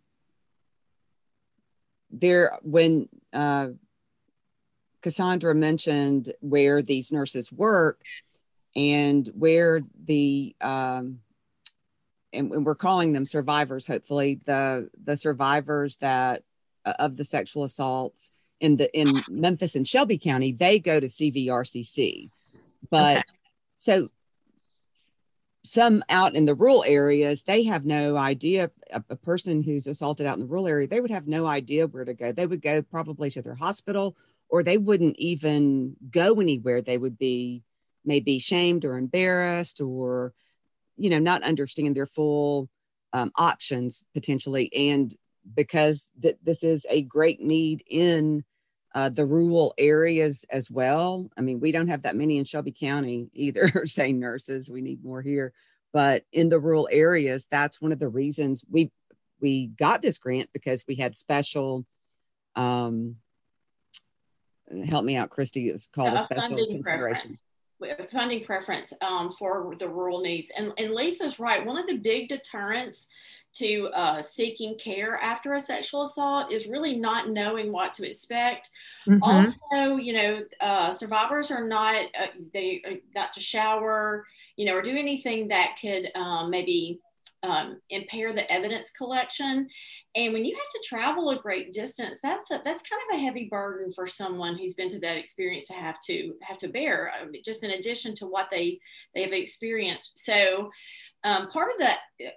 there, 2.11 2.59
when 2.63 3.09
uh, 3.33 3.69
Cassandra 5.03 5.55
mentioned 5.55 6.33
where 6.41 6.81
these 6.81 7.13
nurses 7.13 7.53
work 7.53 8.01
and 8.75 9.29
where 9.35 9.83
the 10.05 10.55
um, 10.61 11.19
and, 12.33 12.65
we're 12.65 12.75
calling 12.75 13.13
them 13.13 13.27
survivors 13.27 13.87
hopefully 13.87 14.41
the 14.47 14.89
the 15.05 15.17
survivors 15.17 15.99
that 15.99 16.43
uh, 16.85 16.95
of 16.99 17.17
the 17.17 17.25
sexual 17.25 17.65
assaults 17.65 18.33
in 18.61 18.77
the 18.77 18.99
in 18.99 19.21
Memphis 19.29 19.77
and 19.77 19.87
Shelby 19.87 20.19
County 20.19 20.53
they 20.53 20.79
go 20.79 20.99
to 20.99 21.07
CVRCC 21.07 22.31
but 22.91 23.19
okay. 23.19 23.25
so 23.79 24.09
some 25.65 26.03
out 26.09 26.35
in 26.35 26.45
the 26.45 26.55
rural 26.55 26.85
areas 26.87 27.43
they 27.43 27.65
have 27.65 27.85
no 27.85 28.17
idea 28.17 28.71
a, 28.91 29.03
a, 29.11 29.17
person 29.17 29.63
who's 29.63 29.87
assaulted 29.87 30.27
out 30.27 30.35
in 30.35 30.41
the 30.41 30.47
rural 30.47 30.67
area 30.67 30.89
they 30.89 31.01
would 31.01 31.11
have 31.11 31.29
no 31.29 31.47
idea 31.47 31.87
where 31.87 32.05
to 32.05 32.15
go 32.15 32.33
they 32.33 32.47
would 32.47 32.63
go 32.63 32.83
probably 32.83 33.31
to 33.31 33.43
their 33.43 33.55
hospital 33.55 34.17
or 34.53 34.63
they 34.63 34.77
wouldn't 34.77 35.17
even 35.19 35.97
go 36.11 36.39
anywhere. 36.39 36.83
They 36.83 36.99
would 36.99 37.19
be 37.19 37.65
maybe 38.05 38.39
shamed 38.39 38.85
or 38.85 38.99
embarrassed 38.99 39.81
or 39.81 40.35
you 40.97 41.11
know 41.11 41.19
not 41.19 41.43
understand 41.43 41.97
their 41.97 42.07
full 42.07 42.69
um, 43.15 43.33
options 43.37 44.05
potentially. 44.15 44.71
And 44.77 45.13
because 45.55 46.11
th- 46.21 46.37
this 46.43 46.63
is 46.63 46.87
a 46.89 47.03
great 47.03 47.41
need 47.41 47.83
in 47.89 48.45
uh, 48.95 49.09
the 49.09 49.25
rural 49.25 49.73
areas 49.79 50.45
as 50.51 50.71
well. 50.71 51.31
I 51.37 51.41
mean 51.41 51.59
we 51.59 51.73
don't 51.73 51.89
have 51.89 52.03
that 52.03 52.15
many 52.15 52.37
in 52.37 52.45
shelby 52.45 52.73
county 52.79 53.31
either 53.33 53.69
SANE 53.87 54.21
nurses. 54.21 54.71
We 54.71 54.83
need 54.83 55.03
more 55.03 55.23
here. 55.23 55.55
But 55.95 56.25
in 56.31 56.51
the 56.51 56.61
rural 56.61 56.89
areas 56.93 57.47
that's 57.51 57.81
one 57.81 57.93
of 57.93 57.99
the 57.99 58.09
reasons 58.09 58.67
we 58.71 58.93
we 59.41 59.69
got 59.69 60.03
this 60.03 60.19
grant 60.19 60.51
because 60.53 60.85
we 60.87 60.97
had 60.97 61.17
special 61.17 61.87
um, 62.55 63.17
help 64.87 65.05
me 65.05 65.17
out, 65.17 65.31
Christy. 65.31 65.69
It's 65.69 65.87
called 65.87 66.15
a 66.15 66.19
special 66.19 66.57
consideration. 66.57 67.39
Preference. 67.81 68.13
Funding 68.13 68.45
preference 68.45 68.93
um, 69.03 69.33
for 69.33 69.75
the 69.77 69.89
rural 69.89 70.21
needs. 70.21 70.53
And, 70.57 70.73
and 70.79 70.93
Lisa's 70.93 71.41
right. 71.41 71.67
One 71.67 71.79
of 71.79 71.89
the 71.89 71.97
big 71.97 72.29
deterrents 72.29 73.09
to 73.55 73.91
uh, 73.93 74.23
seeking 74.23 74.79
care 74.79 75.17
after 75.17 75.55
a 75.55 75.61
sexual 75.61 76.03
assault 76.03 76.53
is 76.53 76.67
really 76.67 76.97
not 76.97 77.29
knowing 77.29 77.73
what 77.73 77.93
to 77.95 78.07
expect. 78.07 78.71
Mm-hmm. 79.07 79.23
Also, 79.23 79.97
you 79.97 80.13
know, 80.13 80.43
uh, 80.61 80.93
survivors 80.93 81.51
are 81.51 81.67
not 81.67 82.07
uh, 82.19 82.29
they 82.55 82.83
uh, 82.89 82.95
got 83.13 83.33
to 83.35 83.41
shower, 83.41 84.27
you 84.57 84.65
know, 84.65 84.75
or 84.75 84.83
do 84.83 84.97
anything 84.97 85.49
that 85.49 85.77
could 85.81 86.11
um, 86.15 86.51
maybe 86.51 87.01
um, 87.43 87.81
impair 87.91 88.33
the 88.33 88.51
evidence 88.53 88.91
collection. 88.91 89.69
And 90.15 90.33
when 90.33 90.45
you 90.45 90.55
have 90.55 90.69
to 90.71 90.89
travel 90.89 91.31
a 91.31 91.37
great 91.37 91.73
distance, 91.73 92.19
that's 92.23 92.51
a, 92.51 92.61
that's 92.65 92.83
kind 92.83 93.03
of 93.09 93.17
a 93.17 93.21
heavy 93.21 93.49
burden 93.51 93.93
for 93.95 94.07
someone 94.07 94.57
who's 94.57 94.75
been 94.75 94.91
through 94.91 95.01
that 95.01 95.17
experience 95.17 95.67
to 95.67 95.75
have 95.75 95.99
to 96.07 96.35
have 96.43 96.59
to 96.59 96.69
bear, 96.69 97.13
um, 97.21 97.33
just 97.45 97.65
in 97.65 97.73
addition 97.73 98.15
to 98.17 98.27
what 98.27 98.49
they 98.51 98.79
they 99.15 99.23
have 99.23 99.33
experienced. 99.33 100.19
So. 100.19 100.71
Um, 101.25 101.51
part 101.51 101.71
of 101.71 101.79
the 101.79 101.93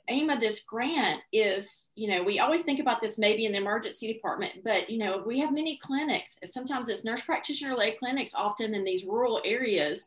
aim 0.09 0.29
of 0.29 0.39
this 0.39 0.59
grant 0.59 1.19
is, 1.33 1.87
you 1.95 2.07
know, 2.07 2.21
we 2.21 2.37
always 2.37 2.61
think 2.61 2.79
about 2.79 3.01
this 3.01 3.17
maybe 3.17 3.47
in 3.47 3.51
the 3.51 3.57
emergency 3.57 4.13
department, 4.13 4.63
but, 4.63 4.91
you 4.91 4.99
know, 4.99 5.23
we 5.25 5.39
have 5.39 5.51
many 5.51 5.79
clinics. 5.81 6.37
Sometimes 6.45 6.87
it's 6.87 7.03
nurse 7.03 7.21
practitioner 7.21 7.75
led 7.75 7.97
clinics, 7.97 8.35
often 8.35 8.75
in 8.75 8.83
these 8.83 9.03
rural 9.03 9.41
areas 9.43 10.05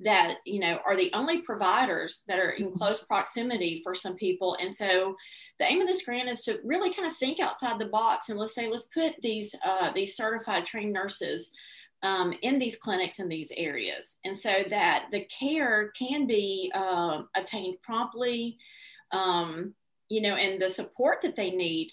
that 0.00 0.36
you 0.44 0.60
know 0.60 0.78
are 0.86 0.96
the 0.96 1.12
only 1.12 1.42
providers 1.42 2.22
that 2.28 2.38
are 2.38 2.50
in 2.50 2.66
mm-hmm. 2.66 2.78
close 2.78 3.02
proximity 3.02 3.80
for 3.82 3.94
some 3.94 4.14
people. 4.14 4.56
And 4.60 4.72
so 4.72 5.16
the 5.58 5.66
aim 5.66 5.80
of 5.80 5.88
this 5.88 6.04
grant 6.04 6.28
is 6.28 6.42
to 6.44 6.60
really 6.64 6.92
kind 6.92 7.08
of 7.08 7.16
think 7.16 7.40
outside 7.40 7.78
the 7.78 7.86
box 7.86 8.28
and 8.28 8.38
let's 8.38 8.54
say 8.54 8.68
let's 8.68 8.86
put 8.86 9.14
these 9.22 9.54
uh, 9.64 9.90
these 9.94 10.16
certified 10.16 10.64
trained 10.64 10.92
nurses 10.92 11.50
um, 12.02 12.32
in 12.42 12.58
these 12.58 12.76
clinics 12.76 13.18
in 13.18 13.28
these 13.28 13.52
areas. 13.56 14.20
And 14.24 14.38
so 14.38 14.62
that 14.70 15.06
the 15.10 15.24
care 15.24 15.90
can 15.98 16.26
be 16.26 16.70
uh, 16.74 17.22
obtained 17.36 17.82
promptly 17.82 18.58
um, 19.10 19.74
you 20.08 20.20
know 20.20 20.34
and 20.34 20.60
the 20.60 20.70
support 20.70 21.20
that 21.22 21.36
they 21.36 21.50
need 21.50 21.92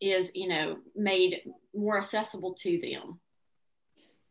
is 0.00 0.32
you 0.34 0.48
know 0.48 0.78
made 0.96 1.42
more 1.74 1.98
accessible 1.98 2.54
to 2.54 2.80
them 2.80 3.20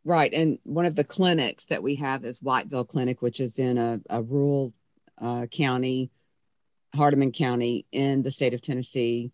Right. 0.04 0.32
And 0.32 0.58
one 0.64 0.86
of 0.86 0.96
the 0.96 1.04
clinics 1.04 1.66
that 1.66 1.82
we 1.82 1.96
have 1.96 2.24
is 2.24 2.40
Whiteville 2.40 2.88
Clinic, 2.88 3.20
which 3.20 3.38
is 3.38 3.58
in 3.58 3.76
a, 3.76 4.00
a 4.08 4.22
rural 4.22 4.72
uh, 5.20 5.46
county, 5.46 6.10
Hardeman 6.94 7.32
County 7.32 7.86
in 7.92 8.22
the 8.22 8.30
state 8.30 8.54
of 8.54 8.62
Tennessee. 8.62 9.30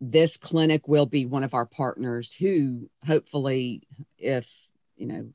This 0.00 0.36
clinic 0.36 0.88
will 0.88 1.06
be 1.06 1.24
one 1.24 1.44
of 1.44 1.54
our 1.54 1.66
partners 1.66 2.34
who 2.34 2.90
hopefully, 3.06 3.82
if, 4.18 4.68
you 4.96 5.06
know, 5.06 5.28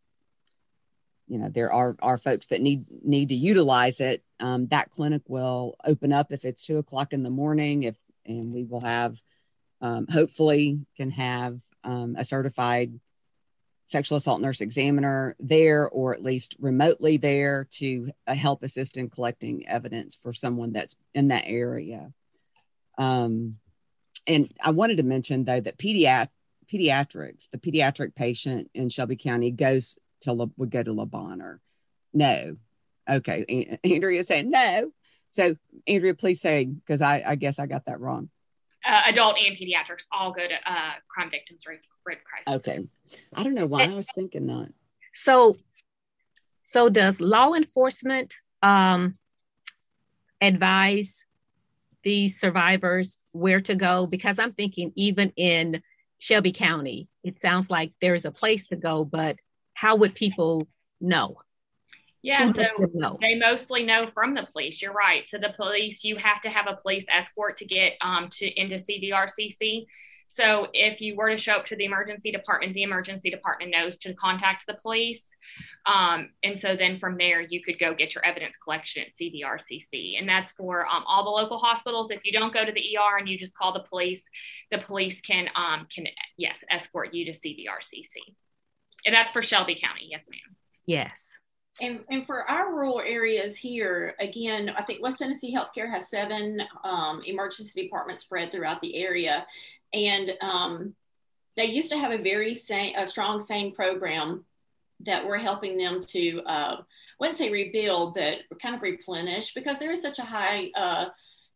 you 1.30 1.38
know 1.38 1.48
there 1.48 1.72
are 1.72 1.96
are 2.02 2.18
folks 2.18 2.48
that 2.48 2.60
need 2.60 2.86
need 3.04 3.30
to 3.30 3.36
utilize 3.36 4.02
it 4.02 4.24
um, 4.40 4.68
that 4.68 4.90
clinic 4.90 5.22
will 5.28 5.76
open 5.86 6.12
up 6.12 6.32
if 6.32 6.44
it's 6.44 6.66
two 6.66 6.80
o'clock 6.80 7.14
in 7.14 7.22
the 7.22 7.30
morning 7.30 7.84
if 7.84 7.96
and 8.26 8.52
we 8.52 8.64
will 8.64 8.82
have 8.82 9.16
um, 9.82 10.08
hopefully 10.08 10.80
can 10.98 11.12
have 11.12 11.60
um, 11.84 12.16
a 12.18 12.26
certified 12.26 13.00
sexual 13.90 14.18
assault 14.18 14.42
nurse 14.42 14.62
examiner 14.62 15.36
there 15.40 15.90
or 15.90 16.14
at 16.14 16.24
least 16.24 16.56
remotely 16.60 17.18
there 17.18 17.68
to 17.72 18.12
uh, 18.28 18.36
help 18.36 18.64
assist 18.64 18.98
in 18.98 19.10
collecting 19.10 19.68
evidence 19.68 20.16
for 20.16 20.34
someone 20.34 20.72
that's 20.72 20.96
in 21.14 21.30
that 21.30 21.44
area 21.46 22.12
um, 22.98 23.56
and 24.28 24.52
i 24.64 24.70
wanted 24.70 24.98
to 24.98 25.04
mention 25.04 25.44
though 25.44 25.60
that 25.60 25.78
pediat- 25.78 26.30
pediatrics 26.72 27.50
the 27.52 27.58
pediatric 27.58 28.14
patient 28.16 28.70
in 28.74 28.90
shelby 28.90 29.16
county 29.16 29.52
goes 29.52 29.98
to 30.22 30.50
would 30.58 30.72
go 30.72 30.84
to 30.84 30.94
Le 30.94 31.06
Bonheur. 31.06 31.60
No. 32.14 32.58
Okay. 33.10 33.80
Andrea 33.84 34.24
saying 34.24 34.50
no. 34.50 34.92
So 35.32 35.56
Andrea, 35.88 36.16
please 36.16 36.42
say 36.42 36.66
because 36.66 37.02
I, 37.02 37.24
I 37.26 37.36
guess 37.36 37.60
I 37.60 37.68
got 37.68 37.86
that 37.86 38.00
wrong. 38.00 38.30
Uh, 38.88 39.02
adult 39.08 39.36
and 39.38 39.58
pediatrics 39.58 40.04
all 40.12 40.32
go 40.32 40.46
to 40.46 40.54
uh, 40.54 40.92
crime 41.10 41.30
victims 41.30 41.62
red 41.68 42.18
crisis. 42.24 42.60
Okay. 42.60 42.88
I 43.34 43.44
don't 43.44 43.56
know 43.56 43.66
why 43.66 43.84
I 43.84 43.94
was 43.94 44.10
thinking 44.16 44.48
that. 44.48 44.70
So, 45.14 45.58
so 46.64 46.88
does 46.88 47.20
law 47.20 47.54
enforcement 47.54 48.36
um, 48.62 49.14
advise 50.40 51.26
these 52.04 52.40
survivors 52.40 53.20
where 53.32 53.62
to 53.62 53.76
go? 53.76 54.08
Because 54.08 54.40
I'm 54.40 54.54
thinking 54.54 54.94
even 54.96 55.34
in 55.36 55.82
Shelby 56.18 56.52
County, 56.52 57.10
it 57.24 57.42
sounds 57.42 57.70
like 57.70 57.92
there's 58.00 58.26
a 58.26 58.32
place 58.32 58.68
to 58.68 58.76
go, 58.76 59.04
but 59.04 59.38
how 59.74 59.96
would 59.98 60.16
people 60.16 60.68
know? 61.02 61.38
Yeah, 62.22 62.52
so 62.52 62.66
they 63.22 63.36
mostly 63.36 63.86
know 63.86 64.10
from 64.14 64.34
the 64.34 64.46
police. 64.52 64.82
You're 64.82 64.94
right. 64.94 65.24
So 65.30 65.38
the 65.38 65.54
police, 65.56 66.04
you 66.04 66.18
have 66.18 66.42
to 66.42 66.50
have 66.50 66.68
a 66.68 66.76
police 66.76 67.06
escort 67.10 67.58
to 67.58 67.66
get 67.66 67.94
um, 68.02 68.28
to 68.34 68.60
into 68.60 68.76
CVRCC. 68.76 69.86
So 70.32 70.68
if 70.74 71.02
you 71.02 71.16
were 71.16 71.30
to 71.30 71.38
show 71.38 71.54
up 71.54 71.66
to 71.68 71.76
the 71.76 71.86
emergency 71.86 72.32
department, 72.32 72.74
the 72.74 72.84
emergency 72.84 73.30
department 73.30 73.72
knows 73.72 73.98
to 74.00 74.14
contact 74.14 74.68
the 74.68 74.76
police. 74.76 75.24
Um, 75.86 76.30
and 76.44 76.60
so 76.60 76.76
then 76.76 77.00
from 77.00 77.18
there, 77.18 77.42
you 77.42 77.64
could 77.64 77.80
go 77.80 77.94
get 77.96 78.14
your 78.14 78.24
evidence 78.24 78.56
collection 78.58 79.04
at 79.04 79.18
CVRCC. 79.20 80.20
And 80.20 80.30
that's 80.30 80.52
for 80.52 80.86
um, 80.86 81.04
all 81.08 81.24
the 81.24 81.30
local 81.30 81.58
hospitals. 81.58 82.12
If 82.12 82.22
you 82.26 82.32
don't 82.32 82.54
go 82.54 82.64
to 82.64 82.72
the 82.72 82.98
ER 82.98 83.18
and 83.18 83.28
you 83.28 83.40
just 83.40 83.56
call 83.56 83.74
the 83.74 83.80
police, 83.80 84.22
the 84.72 84.78
police 84.78 85.20
can, 85.22 85.50
um, 85.56 85.88
can 85.94 86.06
yes, 86.38 86.64
escort 86.70 87.14
you 87.14 87.26
to 87.26 87.32
CVRCC. 87.32 88.36
And 89.06 89.16
that's 89.16 89.32
for 89.32 89.42
Shelby 89.42 89.80
County. 89.82 90.10
Yes, 90.12 90.26
ma'am. 90.30 90.56
Yes. 90.86 91.34
And, 91.82 92.02
and 92.10 92.26
for 92.26 92.50
our 92.50 92.74
rural 92.74 93.02
areas 93.02 93.56
here, 93.56 94.16
again, 94.20 94.72
I 94.76 94.84
think 94.84 95.02
West 95.02 95.20
Tennessee 95.20 95.56
Healthcare 95.56 95.90
has 95.90 96.10
seven 96.10 96.62
um, 96.84 97.22
emergency 97.26 97.82
departments 97.82 98.22
spread 98.22 98.52
throughout 98.52 98.82
the 98.82 98.98
area. 98.98 99.46
And 99.94 100.32
um, 100.42 100.96
they 101.56 101.66
used 101.66 101.92
to 101.92 101.98
have 101.98 102.12
a 102.12 102.18
very 102.18 102.54
sane, 102.54 102.96
a 102.98 103.08
strong, 103.08 103.40
sane 103.40 103.74
program 103.74 104.46
that 105.06 105.26
we're 105.26 105.38
helping 105.38 105.78
them 105.78 106.02
to, 106.04 106.42
uh, 106.46 106.76
I 106.80 106.84
wouldn't 107.20 107.38
say 107.38 107.50
rebuild, 107.50 108.16
but 108.16 108.40
kind 108.62 108.76
of 108.76 108.82
replenish 108.82 109.54
because 109.54 109.80
there 109.80 109.92
is 109.92 110.02
such 110.02 110.20
a 110.20 110.24
high 110.24 110.72
uh, 110.76 111.06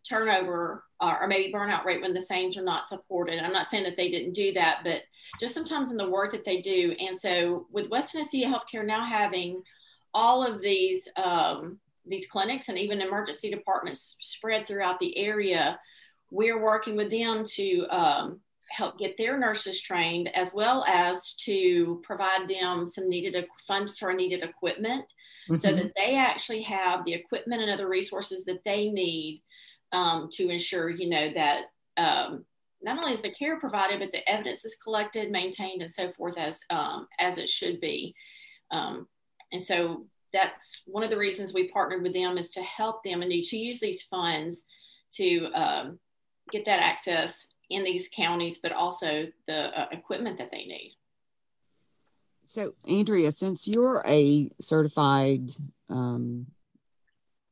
turnover 0.07 0.83
uh, 0.99 1.15
or 1.19 1.27
maybe 1.27 1.53
burnout 1.53 1.83
rate 1.83 2.01
when 2.01 2.13
the 2.13 2.21
SANEs 2.21 2.57
are 2.57 2.63
not 2.63 2.87
supported. 2.87 3.39
I'm 3.39 3.53
not 3.53 3.67
saying 3.67 3.83
that 3.83 3.97
they 3.97 4.09
didn't 4.09 4.33
do 4.33 4.53
that, 4.53 4.79
but 4.83 5.01
just 5.39 5.53
sometimes 5.53 5.91
in 5.91 5.97
the 5.97 6.09
work 6.09 6.31
that 6.31 6.45
they 6.45 6.61
do. 6.61 6.95
And 6.99 7.17
so 7.17 7.67
with 7.71 7.89
West 7.89 8.13
Tennessee 8.13 8.45
Healthcare 8.45 8.85
now 8.85 9.03
having 9.03 9.63
all 10.13 10.45
of 10.45 10.61
these 10.61 11.07
um, 11.23 11.79
these 12.05 12.27
clinics 12.27 12.69
and 12.69 12.77
even 12.77 13.01
emergency 13.01 13.49
departments 13.49 14.17
spread 14.19 14.67
throughout 14.67 14.99
the 14.99 15.17
area, 15.17 15.79
we're 16.31 16.61
working 16.61 16.97
with 16.97 17.09
them 17.09 17.45
to 17.45 17.85
um, 17.89 18.41
help 18.71 18.97
get 18.97 19.17
their 19.17 19.37
nurses 19.37 19.81
trained 19.81 20.35
as 20.35 20.53
well 20.53 20.83
as 20.85 21.33
to 21.33 22.01
provide 22.03 22.47
them 22.49 22.87
some 22.87 23.09
needed 23.09 23.45
funds 23.67 23.97
for 23.97 24.13
needed 24.13 24.43
equipment 24.43 25.05
mm-hmm. 25.49 25.55
so 25.55 25.73
that 25.73 25.91
they 25.95 26.15
actually 26.15 26.61
have 26.61 27.05
the 27.05 27.13
equipment 27.13 27.61
and 27.61 27.71
other 27.71 27.87
resources 27.87 28.45
that 28.45 28.63
they 28.65 28.89
need 28.89 29.41
um, 29.91 30.29
to 30.31 30.49
ensure, 30.49 30.89
you 30.89 31.07
know, 31.09 31.31
that 31.33 31.65
um, 31.97 32.45
not 32.81 32.97
only 32.97 33.13
is 33.13 33.21
the 33.21 33.29
care 33.29 33.59
provided, 33.59 33.99
but 33.99 34.11
the 34.11 34.27
evidence 34.29 34.65
is 34.65 34.75
collected, 34.75 35.31
maintained, 35.31 35.81
and 35.81 35.91
so 35.91 36.11
forth 36.11 36.37
as 36.37 36.61
um, 36.69 37.07
as 37.19 37.37
it 37.37 37.49
should 37.49 37.79
be. 37.79 38.15
Um, 38.71 39.07
and 39.53 39.63
so 39.63 40.05
that's 40.33 40.83
one 40.87 41.03
of 41.03 41.09
the 41.09 41.17
reasons 41.17 41.53
we 41.53 41.69
partnered 41.69 42.03
with 42.03 42.13
them 42.13 42.37
is 42.37 42.51
to 42.51 42.61
help 42.61 43.03
them 43.03 43.21
and 43.21 43.31
to 43.31 43.57
use 43.57 43.79
these 43.79 44.01
funds 44.01 44.63
to 45.11 45.45
um, 45.53 45.99
get 46.51 46.65
that 46.65 46.81
access 46.81 47.47
in 47.69 47.83
these 47.83 48.09
counties, 48.13 48.57
but 48.57 48.71
also 48.71 49.27
the 49.47 49.79
uh, 49.79 49.85
equipment 49.91 50.39
that 50.39 50.49
they 50.51 50.65
need. 50.65 50.97
So, 52.45 52.73
Andrea, 52.89 53.31
since 53.31 53.67
you're 53.67 54.03
a 54.05 54.49
certified 54.59 55.51
um, 55.89 56.47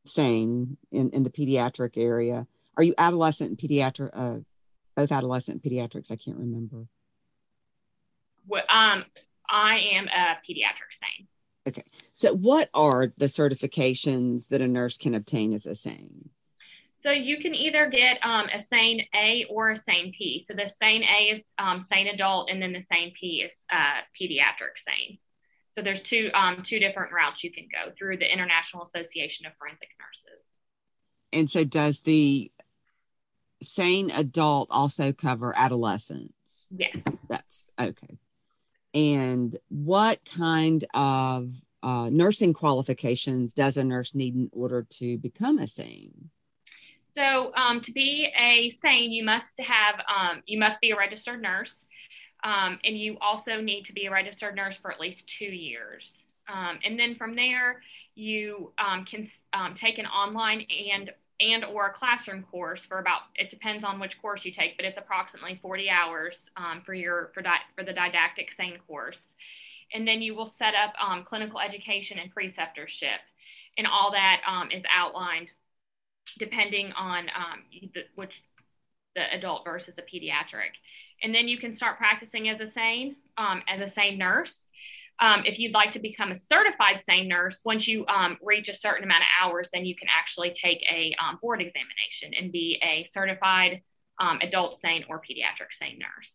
SANE 0.05 0.77
in, 0.91 1.09
in 1.11 1.23
the 1.23 1.29
pediatric 1.29 1.97
area. 1.97 2.47
Are 2.77 2.83
you 2.83 2.93
adolescent 2.97 3.49
and 3.49 3.57
pediatric, 3.57 4.09
uh, 4.13 4.39
both 4.95 5.11
adolescent 5.11 5.61
and 5.61 5.71
pediatrics? 5.71 6.11
I 6.11 6.15
can't 6.15 6.37
remember. 6.37 6.87
Well, 8.47 8.63
um, 8.69 9.05
I 9.49 9.77
am 9.93 10.07
a 10.07 10.37
pediatric 10.47 10.91
SANE. 10.99 11.27
Okay. 11.71 11.83
So, 12.13 12.33
what 12.33 12.69
are 12.73 13.07
the 13.17 13.25
certifications 13.25 14.49
that 14.49 14.61
a 14.61 14.67
nurse 14.67 14.97
can 14.97 15.15
obtain 15.15 15.53
as 15.53 15.65
a 15.65 15.75
SANE? 15.75 16.29
So, 17.03 17.11
you 17.11 17.39
can 17.39 17.55
either 17.55 17.89
get 17.89 18.19
um, 18.23 18.47
a 18.53 18.63
SANE 18.63 19.05
A 19.15 19.45
or 19.49 19.71
a 19.71 19.75
SANE 19.75 20.13
P. 20.17 20.45
So, 20.47 20.55
the 20.55 20.71
SANE 20.81 21.03
A 21.03 21.37
is 21.37 21.43
um, 21.57 21.83
SANE 21.83 22.07
adult, 22.07 22.49
and 22.49 22.61
then 22.61 22.73
the 22.73 22.83
SANE 22.91 23.13
P 23.19 23.43
is 23.43 23.53
uh, 23.71 24.01
pediatric 24.19 24.77
SANE. 24.85 25.17
So 25.75 25.81
there's 25.81 26.01
two 26.01 26.29
um, 26.33 26.63
two 26.63 26.79
different 26.79 27.13
routes 27.13 27.43
you 27.43 27.51
can 27.51 27.67
go 27.71 27.91
through 27.97 28.17
the 28.17 28.31
International 28.31 28.89
Association 28.93 29.45
of 29.45 29.53
Forensic 29.57 29.89
Nurses. 29.99 30.45
And 31.31 31.49
so 31.49 31.63
does 31.63 32.01
the 32.01 32.51
SANE 33.63 34.11
adult 34.11 34.67
also 34.69 35.13
cover 35.13 35.53
adolescents? 35.55 36.67
Yes. 36.75 36.97
That's 37.29 37.65
okay. 37.79 38.17
And 38.93 39.57
what 39.69 40.19
kind 40.25 40.83
of 40.93 41.53
uh, 41.83 42.09
nursing 42.11 42.53
qualifications 42.53 43.53
does 43.53 43.77
a 43.77 43.83
nurse 43.83 44.13
need 44.13 44.35
in 44.35 44.49
order 44.51 44.85
to 44.89 45.17
become 45.17 45.59
a 45.59 45.67
SANE? 45.67 46.29
So 47.15 47.51
um, 47.55 47.81
to 47.81 47.91
be 47.91 48.31
a 48.37 48.69
SANE, 48.81 49.11
you 49.11 49.23
must 49.23 49.59
have 49.59 49.95
um, 50.07 50.41
you 50.45 50.59
must 50.59 50.79
be 50.79 50.91
a 50.91 50.97
registered 50.97 51.41
nurse. 51.41 51.75
Um, 52.43 52.79
and 52.83 52.97
you 52.97 53.17
also 53.21 53.61
need 53.61 53.85
to 53.85 53.93
be 53.93 54.05
a 54.05 54.11
registered 54.11 54.55
nurse 54.55 54.75
for 54.75 54.91
at 54.91 54.99
least 54.99 55.27
two 55.27 55.45
years. 55.45 56.11
Um, 56.51 56.79
and 56.83 56.99
then 56.99 57.15
from 57.15 57.35
there, 57.35 57.81
you 58.15 58.73
um, 58.77 59.05
can 59.05 59.29
um, 59.53 59.75
take 59.75 59.99
an 59.99 60.05
online 60.05 60.65
and 60.91 61.11
and 61.41 61.65
or 61.65 61.87
a 61.87 61.93
classroom 61.93 62.43
course 62.43 62.85
for 62.85 62.99
about 62.99 63.21
it 63.35 63.49
depends 63.49 63.83
on 63.83 63.99
which 63.99 64.21
course 64.21 64.45
you 64.45 64.51
take, 64.51 64.77
but 64.77 64.85
it's 64.85 64.97
approximately 64.97 65.59
40 65.61 65.89
hours 65.89 66.43
um, 66.55 66.81
for 66.85 66.93
your 66.93 67.31
for, 67.33 67.41
di- 67.41 67.65
for 67.75 67.83
the 67.83 67.93
didactic 67.93 68.51
SANE 68.51 68.77
course. 68.87 69.19
And 69.93 70.07
then 70.07 70.21
you 70.21 70.35
will 70.35 70.49
set 70.49 70.73
up 70.75 70.93
um, 71.01 71.23
clinical 71.23 71.59
education 71.59 72.17
and 72.19 72.33
preceptorship, 72.33 73.19
and 73.77 73.87
all 73.87 74.11
that 74.11 74.41
is 74.71 74.83
outlined 74.95 75.47
depending 76.39 76.93
on 76.93 77.25
the, 77.93 78.03
which 78.15 78.31
the 79.15 79.33
adult 79.35 79.65
versus 79.65 79.93
the 79.95 80.01
pediatric 80.01 80.71
and 81.23 81.33
then 81.33 81.47
you 81.47 81.57
can 81.57 81.75
start 81.75 81.97
practicing 81.97 82.49
as 82.49 82.59
a 82.59 82.67
SANE, 82.67 83.15
um, 83.37 83.61
as 83.67 83.81
a 83.81 83.91
SANE 83.91 84.17
nurse. 84.17 84.59
Um, 85.21 85.43
if 85.45 85.59
you'd 85.59 85.73
like 85.73 85.93
to 85.93 85.99
become 85.99 86.31
a 86.31 86.39
certified 86.51 87.03
SANE 87.05 87.27
nurse, 87.27 87.59
once 87.63 87.87
you 87.87 88.05
um, 88.07 88.37
reach 88.41 88.69
a 88.69 88.73
certain 88.73 89.03
amount 89.03 89.21
of 89.21 89.27
hours, 89.39 89.67
then 89.71 89.85
you 89.85 89.95
can 89.95 90.07
actually 90.09 90.49
take 90.51 90.83
a 90.91 91.15
um, 91.23 91.37
board 91.39 91.61
examination 91.61 92.33
and 92.33 92.51
be 92.51 92.81
a 92.83 93.07
certified 93.13 93.81
um, 94.19 94.39
adult 94.41 94.81
SANE 94.81 95.05
or 95.07 95.19
pediatric 95.19 95.73
SANE 95.77 95.99
nurse. 95.99 96.33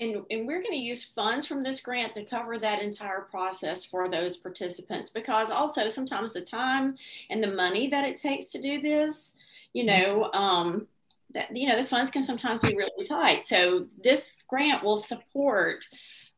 And, 0.00 0.24
and 0.30 0.46
we're 0.46 0.62
going 0.62 0.74
to 0.74 0.76
use 0.76 1.04
funds 1.04 1.46
from 1.46 1.62
this 1.62 1.80
grant 1.80 2.14
to 2.14 2.24
cover 2.24 2.56
that 2.58 2.80
entire 2.80 3.22
process 3.22 3.84
for 3.84 4.08
those 4.08 4.36
participants 4.36 5.10
because 5.10 5.50
also 5.50 5.88
sometimes 5.88 6.32
the 6.32 6.40
time 6.40 6.96
and 7.30 7.42
the 7.42 7.48
money 7.50 7.88
that 7.88 8.04
it 8.04 8.16
takes 8.16 8.46
to 8.46 8.62
do 8.62 8.80
this, 8.80 9.36
you 9.72 9.84
know, 9.84 10.30
um, 10.34 10.86
that 11.34 11.54
you 11.54 11.68
know 11.68 11.76
those 11.76 11.88
funds 11.88 12.10
can 12.10 12.22
sometimes 12.22 12.60
be 12.60 12.76
really 12.76 13.08
tight. 13.08 13.44
So 13.44 13.86
this 14.02 14.42
grant 14.48 14.82
will 14.82 14.96
support 14.96 15.84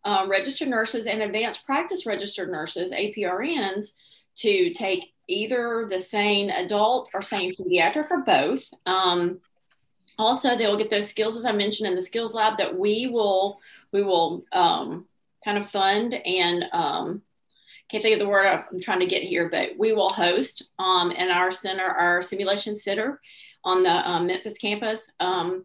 um, 0.04 0.30
registered 0.30 0.68
nurses 0.68 1.06
and 1.06 1.22
advanced 1.22 1.64
practice 1.64 2.06
registered 2.06 2.50
nurses 2.50 2.92
(APRNs) 2.92 3.92
to 4.36 4.70
take 4.70 5.12
either 5.28 5.86
the 5.88 5.98
SANE 5.98 6.50
adult 6.50 7.08
or 7.14 7.22
SANE 7.22 7.54
pediatric 7.54 8.10
or 8.10 8.22
both. 8.22 8.68
Um, 8.86 9.40
also, 10.18 10.56
they 10.56 10.66
will 10.66 10.76
get 10.76 10.90
those 10.90 11.08
skills 11.08 11.36
as 11.36 11.44
I 11.44 11.52
mentioned 11.52 11.88
in 11.88 11.94
the 11.94 12.02
skills 12.02 12.34
lab 12.34 12.58
that 12.58 12.76
we 12.76 13.06
will 13.06 13.60
we 13.92 14.02
will 14.02 14.44
um, 14.52 15.06
kind 15.44 15.56
of 15.56 15.70
fund 15.70 16.14
and 16.14 16.64
um, 16.72 17.22
can't 17.90 18.02
think 18.02 18.14
of 18.14 18.20
the 18.20 18.28
word 18.28 18.46
I'm 18.46 18.80
trying 18.80 19.00
to 19.00 19.06
get 19.06 19.22
here, 19.22 19.48
but 19.48 19.70
we 19.76 19.92
will 19.92 20.10
host 20.10 20.70
um, 20.78 21.10
in 21.10 21.30
our 21.30 21.50
center, 21.50 21.84
our 21.84 22.22
simulation 22.22 22.76
center 22.76 23.20
on 23.64 23.82
the 23.82 24.08
um, 24.08 24.26
Memphis 24.26 24.58
campus. 24.58 25.10
Um, 25.20 25.64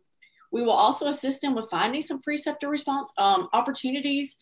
we 0.51 0.62
will 0.62 0.71
also 0.71 1.08
assist 1.08 1.41
them 1.41 1.55
with 1.55 1.69
finding 1.69 2.01
some 2.01 2.21
preceptorship 2.21 3.05
um, 3.17 3.49
opportunities, 3.53 4.38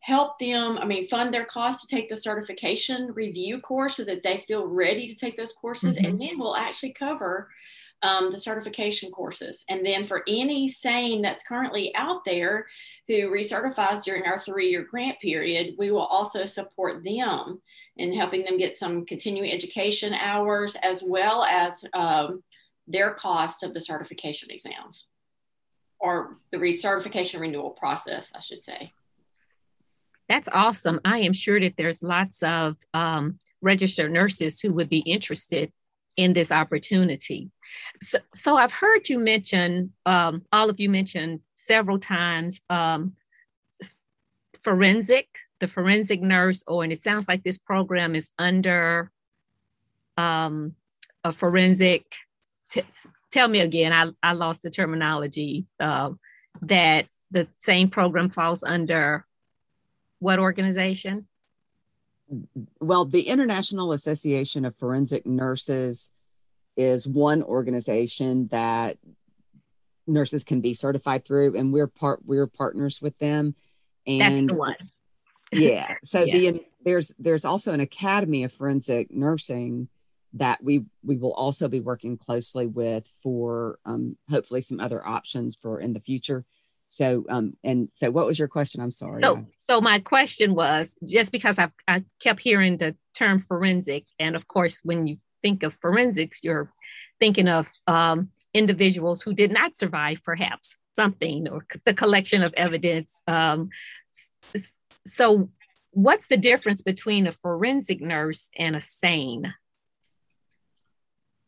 help 0.00 0.38
them, 0.38 0.78
I 0.78 0.84
mean, 0.84 1.08
fund 1.08 1.34
their 1.34 1.44
costs 1.44 1.84
to 1.84 1.94
take 1.94 2.08
the 2.08 2.16
certification 2.16 3.12
review 3.12 3.60
course 3.60 3.96
so 3.96 4.04
that 4.04 4.22
they 4.22 4.44
feel 4.46 4.66
ready 4.66 5.08
to 5.08 5.14
take 5.14 5.36
those 5.36 5.52
courses. 5.52 5.96
Mm-hmm. 5.96 6.06
And 6.06 6.20
then 6.20 6.38
we'll 6.38 6.56
actually 6.56 6.92
cover 6.92 7.48
um, 8.02 8.30
the 8.30 8.38
certification 8.38 9.10
courses. 9.10 9.64
And 9.68 9.84
then 9.84 10.06
for 10.06 10.22
any 10.28 10.68
SANE 10.68 11.22
that's 11.22 11.46
currently 11.46 11.94
out 11.96 12.24
there 12.24 12.66
who 13.08 13.30
recertifies 13.30 14.04
during 14.04 14.26
our 14.26 14.38
three 14.38 14.70
year 14.70 14.86
grant 14.88 15.18
period, 15.20 15.74
we 15.78 15.90
will 15.90 16.04
also 16.04 16.44
support 16.44 17.02
them 17.04 17.60
in 17.96 18.14
helping 18.14 18.44
them 18.44 18.56
get 18.56 18.76
some 18.76 19.06
continuing 19.06 19.50
education 19.50 20.14
hours 20.14 20.76
as 20.82 21.02
well 21.02 21.44
as 21.44 21.84
um, 21.94 22.42
their 22.86 23.12
cost 23.12 23.62
of 23.62 23.74
the 23.74 23.80
certification 23.80 24.50
exams 24.50 25.06
or 25.98 26.38
the 26.50 26.58
recertification 26.58 27.40
renewal 27.40 27.70
process, 27.70 28.32
I 28.34 28.40
should 28.40 28.62
say. 28.62 28.92
That's 30.28 30.48
awesome. 30.52 31.00
I 31.04 31.18
am 31.18 31.32
sure 31.32 31.60
that 31.60 31.74
there's 31.76 32.02
lots 32.02 32.42
of 32.42 32.76
um, 32.92 33.38
registered 33.62 34.10
nurses 34.10 34.60
who 34.60 34.72
would 34.74 34.88
be 34.88 34.98
interested 34.98 35.72
in 36.16 36.32
this 36.32 36.50
opportunity. 36.50 37.50
So, 38.02 38.18
so 38.34 38.56
I've 38.56 38.72
heard 38.72 39.08
you 39.08 39.18
mention, 39.18 39.92
um, 40.04 40.42
all 40.52 40.70
of 40.70 40.80
you 40.80 40.90
mentioned 40.90 41.40
several 41.54 41.98
times, 41.98 42.60
um, 42.70 43.14
forensic, 44.64 45.28
the 45.60 45.68
forensic 45.68 46.20
nurse, 46.20 46.64
or, 46.66 46.82
and 46.82 46.92
it 46.92 47.02
sounds 47.02 47.28
like 47.28 47.44
this 47.44 47.58
program 47.58 48.14
is 48.14 48.30
under 48.38 49.12
um, 50.16 50.74
a 51.22 51.32
forensic, 51.32 52.04
t- 52.82 52.88
tell 53.30 53.48
me 53.48 53.60
again, 53.60 53.92
I, 53.92 54.10
I 54.22 54.32
lost 54.32 54.62
the 54.62 54.70
terminology, 54.70 55.66
uh, 55.80 56.10
that 56.62 57.06
the 57.30 57.46
SANE 57.60 57.90
program 57.90 58.30
falls 58.30 58.62
under 58.62 59.26
what 60.18 60.38
organization? 60.38 61.26
well, 62.80 63.04
the 63.04 63.22
International 63.22 63.92
Association 63.92 64.64
of 64.64 64.76
Forensic 64.76 65.26
Nurses 65.26 66.10
is 66.76 67.06
one 67.06 67.42
organization 67.42 68.48
that 68.48 68.98
nurses 70.06 70.44
can 70.44 70.60
be 70.60 70.74
certified 70.74 71.24
through, 71.24 71.56
and 71.56 71.72
we're 71.72 71.86
part 71.86 72.20
we're 72.24 72.46
partners 72.46 73.00
with 73.00 73.16
them. 73.18 73.54
And 74.06 74.20
that's 74.20 74.52
the 74.52 74.58
one. 74.58 74.76
yeah. 75.52 75.94
So 76.04 76.20
yeah. 76.26 76.50
the 76.50 76.64
there's 76.84 77.14
there's 77.18 77.44
also 77.44 77.72
an 77.72 77.80
Academy 77.80 78.44
of 78.44 78.52
Forensic 78.52 79.10
Nursing 79.10 79.88
that 80.38 80.62
we 80.62 80.84
we 81.02 81.16
will 81.16 81.32
also 81.32 81.68
be 81.68 81.80
working 81.80 82.16
closely 82.16 82.66
with 82.66 83.10
for 83.22 83.78
um, 83.84 84.16
hopefully 84.30 84.62
some 84.62 84.80
other 84.80 85.06
options 85.06 85.56
for 85.60 85.80
in 85.80 85.92
the 85.92 86.00
future. 86.00 86.44
So, 86.88 87.24
um, 87.28 87.54
and 87.64 87.88
so 87.94 88.10
what 88.10 88.26
was 88.26 88.38
your 88.38 88.48
question? 88.48 88.80
I'm 88.80 88.92
sorry. 88.92 89.20
So, 89.20 89.44
so 89.58 89.80
my 89.80 89.98
question 89.98 90.54
was 90.54 90.96
just 91.04 91.32
because 91.32 91.58
I, 91.58 91.70
I 91.88 92.04
kept 92.20 92.40
hearing 92.40 92.76
the 92.76 92.94
term 93.14 93.44
forensic, 93.48 94.04
and 94.18 94.36
of 94.36 94.46
course, 94.46 94.80
when 94.84 95.06
you 95.06 95.16
think 95.42 95.62
of 95.62 95.74
forensics, 95.74 96.40
you're 96.44 96.72
thinking 97.18 97.48
of 97.48 97.68
um, 97.86 98.30
individuals 98.54 99.22
who 99.22 99.34
did 99.34 99.50
not 99.50 99.74
survive, 99.74 100.22
perhaps 100.24 100.76
something, 100.94 101.48
or 101.48 101.66
the 101.84 101.94
collection 101.94 102.42
of 102.42 102.54
evidence. 102.56 103.22
Um, 103.26 103.70
so, 105.06 105.50
what's 105.90 106.28
the 106.28 106.36
difference 106.36 106.82
between 106.82 107.26
a 107.26 107.32
forensic 107.32 108.00
nurse 108.00 108.48
and 108.56 108.76
a 108.76 108.82
SANE? 108.82 109.54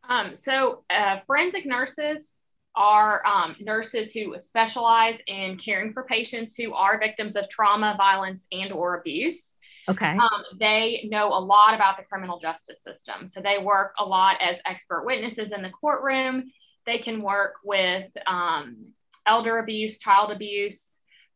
Um, 0.09 0.37
so, 0.37 0.85
uh, 0.91 1.19
forensic 1.27 1.67
nurses 1.67 2.27
are 2.75 3.27
um, 3.27 3.57
nurses 3.61 4.13
who 4.13 4.37
specialize 4.47 5.19
in 5.27 5.59
caring 5.59 5.93
for 5.93 6.05
patients 6.05 6.55
who 6.55 6.73
are 6.75 6.99
victims 6.99 7.37
of 7.37 7.49
trauma, 7.49 7.95
violence, 7.99 8.47
and 8.53 8.73
or 8.73 8.99
abuse. 8.99 9.55
Okay. 9.89 10.17
Um, 10.17 10.45
they 10.59 11.09
know 11.11 11.29
a 11.29 11.41
lot 11.41 11.75
about 11.75 11.97
the 11.97 12.05
criminal 12.05 12.39
justice 12.39 12.83
system. 12.85 13.29
So 13.31 13.41
they 13.41 13.59
work 13.59 13.95
a 13.99 14.05
lot 14.05 14.37
as 14.41 14.59
expert 14.67 15.05
witnesses 15.05 15.51
in 15.51 15.63
the 15.63 15.71
courtroom. 15.71 16.53
They 16.87 16.99
can 16.99 17.23
work 17.23 17.55
with 17.65 18.07
um, 18.27 18.93
elder 19.27 19.59
abuse, 19.59 19.99
child 19.99 20.31
abuse, 20.31 20.85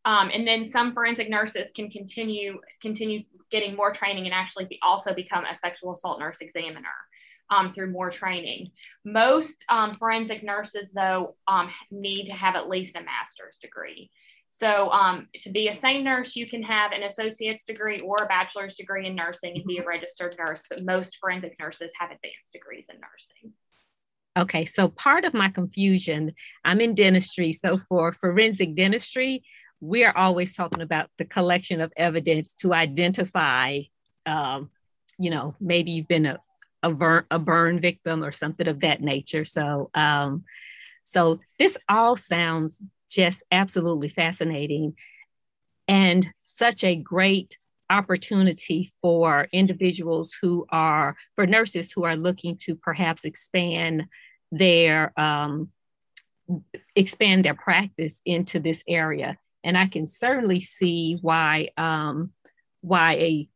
um, 0.05 0.29
and 0.33 0.47
then 0.47 0.67
some 0.67 0.93
forensic 0.93 1.29
nurses 1.29 1.71
can 1.75 1.89
continue 1.89 2.59
continue 2.81 3.23
getting 3.51 3.75
more 3.75 3.91
training 3.93 4.25
and 4.25 4.33
actually 4.33 4.65
be, 4.65 4.79
also 4.81 5.13
become 5.13 5.45
a 5.45 5.55
sexual 5.55 5.93
assault 5.93 6.19
nurse 6.19 6.37
examiner 6.41 6.89
um, 7.49 7.73
through 7.73 7.91
more 7.91 8.09
training. 8.09 8.71
Most 9.05 9.63
um, 9.69 9.95
forensic 9.97 10.43
nurses, 10.43 10.89
though, 10.93 11.35
um, 11.47 11.69
need 11.91 12.25
to 12.25 12.33
have 12.33 12.55
at 12.55 12.69
least 12.69 12.95
a 12.95 13.03
master's 13.03 13.57
degree. 13.61 14.09
So, 14.49 14.91
um, 14.91 15.27
to 15.41 15.49
be 15.49 15.67
a 15.67 15.73
SANE 15.73 16.03
nurse, 16.03 16.35
you 16.35 16.47
can 16.47 16.61
have 16.61 16.91
an 16.91 17.03
associate's 17.03 17.63
degree 17.63 17.99
or 18.01 18.17
a 18.21 18.27
bachelor's 18.27 18.75
degree 18.75 19.07
in 19.07 19.15
nursing 19.15 19.55
and 19.55 19.65
be 19.65 19.79
a 19.79 19.85
registered 19.85 20.35
nurse, 20.37 20.61
but 20.69 20.83
most 20.83 21.17
forensic 21.19 21.55
nurses 21.59 21.91
have 21.99 22.11
advanced 22.11 22.53
degrees 22.53 22.85
in 22.89 22.97
nursing. 22.99 23.53
Okay, 24.37 24.65
so 24.65 24.87
part 24.87 25.25
of 25.25 25.33
my 25.33 25.49
confusion, 25.49 26.33
I'm 26.63 26.81
in 26.81 26.93
dentistry. 26.93 27.51
So, 27.51 27.79
for 27.89 28.13
forensic 28.13 28.75
dentistry, 28.75 29.43
we 29.79 30.05
are 30.05 30.15
always 30.15 30.55
talking 30.55 30.81
about 30.81 31.09
the 31.17 31.25
collection 31.25 31.81
of 31.81 31.91
evidence 31.97 32.53
to 32.55 32.73
identify, 32.73 33.79
um, 34.25 34.69
you 35.17 35.29
know, 35.29 35.55
maybe 35.59 35.91
you've 35.91 36.07
been 36.07 36.25
a 36.25 36.39
a 36.83 36.91
burn 36.91 37.25
a 37.31 37.39
burn 37.39 37.79
victim 37.79 38.23
or 38.23 38.31
something 38.31 38.67
of 38.67 38.81
that 38.81 39.01
nature. 39.01 39.45
So 39.45 39.89
um, 39.95 40.43
so 41.05 41.39
this 41.57 41.77
all 41.89 42.15
sounds 42.15 42.81
just 43.09 43.43
absolutely 43.51 44.09
fascinating 44.09 44.95
and 45.87 46.27
such 46.39 46.83
a 46.83 46.95
great 46.95 47.57
opportunity 47.89 48.91
for 49.01 49.47
individuals 49.51 50.35
who 50.41 50.65
are 50.69 51.15
for 51.35 51.45
nurses 51.45 51.91
who 51.91 52.05
are 52.05 52.15
looking 52.15 52.57
to 52.57 52.75
perhaps 52.75 53.25
expand 53.25 54.07
their 54.51 55.13
um, 55.19 55.69
expand 56.95 57.45
their 57.45 57.53
practice 57.53 58.21
into 58.25 58.59
this 58.59 58.83
area 58.87 59.37
and 59.63 59.77
i 59.77 59.87
can 59.87 60.07
certainly 60.07 60.61
see 60.61 61.17
why 61.21 61.69
um, 61.77 62.31
why 62.81 63.13
a 63.13 63.49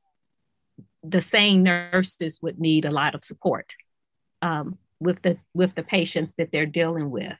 the 1.10 1.22
SANE 1.22 1.63
nurses 1.63 2.39
would 2.41 2.60
need 2.60 2.86
a 2.86 2.91
lot 2.91 3.15
of 3.15 3.24
support 3.24 3.76
um, 4.41 4.78
with 5.00 5.22
the 5.22 5.38
with 5.54 5.76
the 5.76 5.84
patients 5.84 6.36
that 6.36 6.52
they're 6.52 6.65
dealing 6.65 7.10
with. 7.10 7.36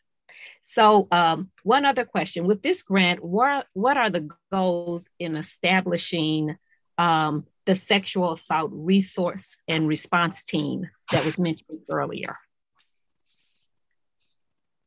So, 0.62 1.08
um, 1.12 1.52
one 1.64 1.86
other 1.86 2.06
question: 2.06 2.46
with 2.46 2.62
this 2.62 2.84
grant, 2.84 3.24
what 3.24 3.68
what 3.74 3.98
are 3.98 4.10
the 4.10 4.30
goals 4.52 5.08
in 5.20 5.36
establishing 5.36 6.58
um, 6.98 7.46
the 7.66 7.76
sexual 7.76 8.34
assault 8.34 8.72
resource 8.74 9.58
and 9.68 9.88
response 9.88 10.44
team 10.44 10.88
that 11.12 11.26
was 11.26 11.38
mentioned 11.38 11.82
earlier? 11.90 12.36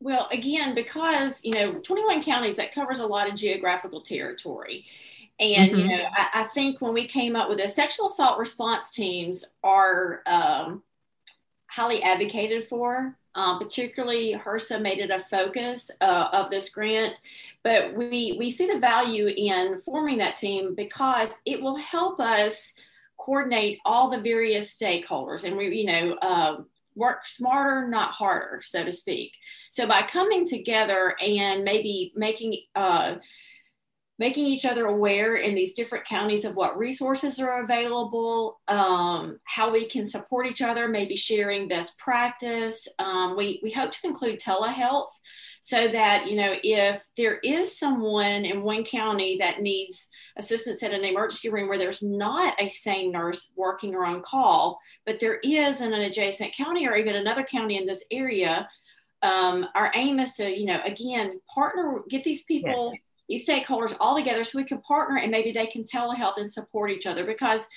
Well, 0.03 0.29
again, 0.33 0.75
because 0.75 1.45
you 1.45 1.53
know, 1.53 1.75
21 1.75 2.23
counties 2.23 2.57
that 2.57 2.75
covers 2.75 3.01
a 3.01 3.07
lot 3.07 3.29
of 3.29 3.35
geographical 3.35 4.01
territory, 4.01 4.87
and, 5.41 5.71
mm-hmm. 5.71 5.79
you 5.79 5.89
know, 5.89 6.05
I, 6.13 6.29
I, 6.35 6.45
think 6.45 6.81
when 6.81 6.93
we 6.93 7.07
came 7.07 7.35
up 7.35 7.49
with 7.49 7.59
the 7.59 7.69
sexual 7.69 8.09
assault 8.09 8.39
response 8.39 8.91
teams 8.91 9.45
are 9.65 10.23
um, 10.27 10.83
highly 11.67 12.03
advocated 12.03 12.69
for. 12.69 13.17
Um, 13.37 13.61
particularly, 13.61 14.35
HRSA 14.35 14.83
made 14.83 14.99
it 14.99 15.11
a 15.11 15.21
focus 15.21 15.91
uh, 16.01 16.29
of 16.33 16.51
this 16.51 16.69
grant, 16.71 17.15
but 17.63 17.95
we 17.95 18.35
we 18.37 18.51
see 18.51 18.67
the 18.67 18.81
value 18.81 19.29
in 19.29 19.81
forming 19.85 20.19
that 20.19 20.37
team 20.37 20.75
because 20.75 21.39
it 21.47 21.63
will 21.63 21.77
help 21.77 22.19
us 22.19 22.75
coordinate 23.19 23.79
all 23.85 24.11
the 24.11 24.19
various 24.19 24.77
stakeholders, 24.77 25.45
and 25.45 25.57
we 25.57 25.69
you 25.69 25.87
know 25.87 26.15
uh, 26.23 26.57
work 26.97 27.27
smarter, 27.27 27.87
not 27.87 28.11
harder, 28.11 28.63
so 28.65 28.85
to 28.85 28.91
speak. 28.91 29.37
So 29.69 29.87
by 29.87 30.03
coming 30.03 30.45
together 30.45 31.15
and 31.23 31.63
maybe 31.63 32.13
making 32.17 32.59
uh, 32.75 33.15
making 34.21 34.45
each 34.45 34.67
other 34.67 34.85
aware 34.85 35.37
in 35.37 35.55
these 35.55 35.73
different 35.73 36.05
counties 36.05 36.45
of 36.45 36.55
what 36.55 36.77
resources 36.77 37.41
are 37.41 37.65
available, 37.65 38.61
um, 38.69 39.41
how 39.45 39.73
we 39.73 39.87
can 39.87 40.05
support 40.05 40.47
each 40.47 40.61
other, 40.61 40.87
maybe 40.87 41.17
sharing 41.17 41.67
best 41.67 41.99
practice. 41.99 42.87
Um, 42.99 43.35
we, 43.35 43.61
we 43.63 43.71
hope 43.71 43.93
to 43.93 43.99
include 44.05 44.39
telehealth 44.39 45.09
so 45.63 45.89
that, 45.89 46.27
you 46.29 46.37
know, 46.37 46.55
if 46.63 47.03
there 47.17 47.39
is 47.39 47.79
someone 47.79 48.45
in 48.45 48.63
one 48.63 48.85
county 48.85 49.39
that 49.39 49.63
needs 49.63 50.11
assistance 50.37 50.83
at 50.83 50.93
an 50.93 51.03
emergency 51.03 51.49
room 51.49 51.71
where 51.71 51.79
there's 51.79 52.03
not 52.03 52.61
a 52.61 52.69
SANE 52.69 53.13
nurse 53.13 53.55
working 53.57 53.95
or 53.95 54.05
on 54.05 54.21
call, 54.21 54.79
but 55.07 55.19
there 55.19 55.41
is 55.43 55.81
in 55.81 55.95
an 55.95 56.03
adjacent 56.03 56.53
county 56.53 56.87
or 56.87 56.95
even 56.95 57.17
another 57.17 57.43
county 57.43 57.79
in 57.79 57.87
this 57.87 58.05
area, 58.11 58.69
um, 59.23 59.67
our 59.75 59.91
aim 59.95 60.21
is 60.21 60.35
to, 60.35 60.55
you 60.55 60.67
know, 60.67 60.81
again, 60.85 61.41
partner, 61.55 62.03
get 62.11 62.23
these 62.23 62.43
people 62.43 62.93
these 63.31 63.47
stakeholders 63.47 63.97
all 64.01 64.17
together 64.17 64.43
so 64.43 64.59
we 64.59 64.65
can 64.65 64.83
partner 64.83 65.17
and 65.17 65.31
maybe 65.31 65.53
they 65.53 65.67
can 65.67 65.85
telehealth 65.85 66.37
and 66.37 66.53
support 66.53 66.91
each 66.91 67.07
other 67.07 67.25
because 67.25 67.69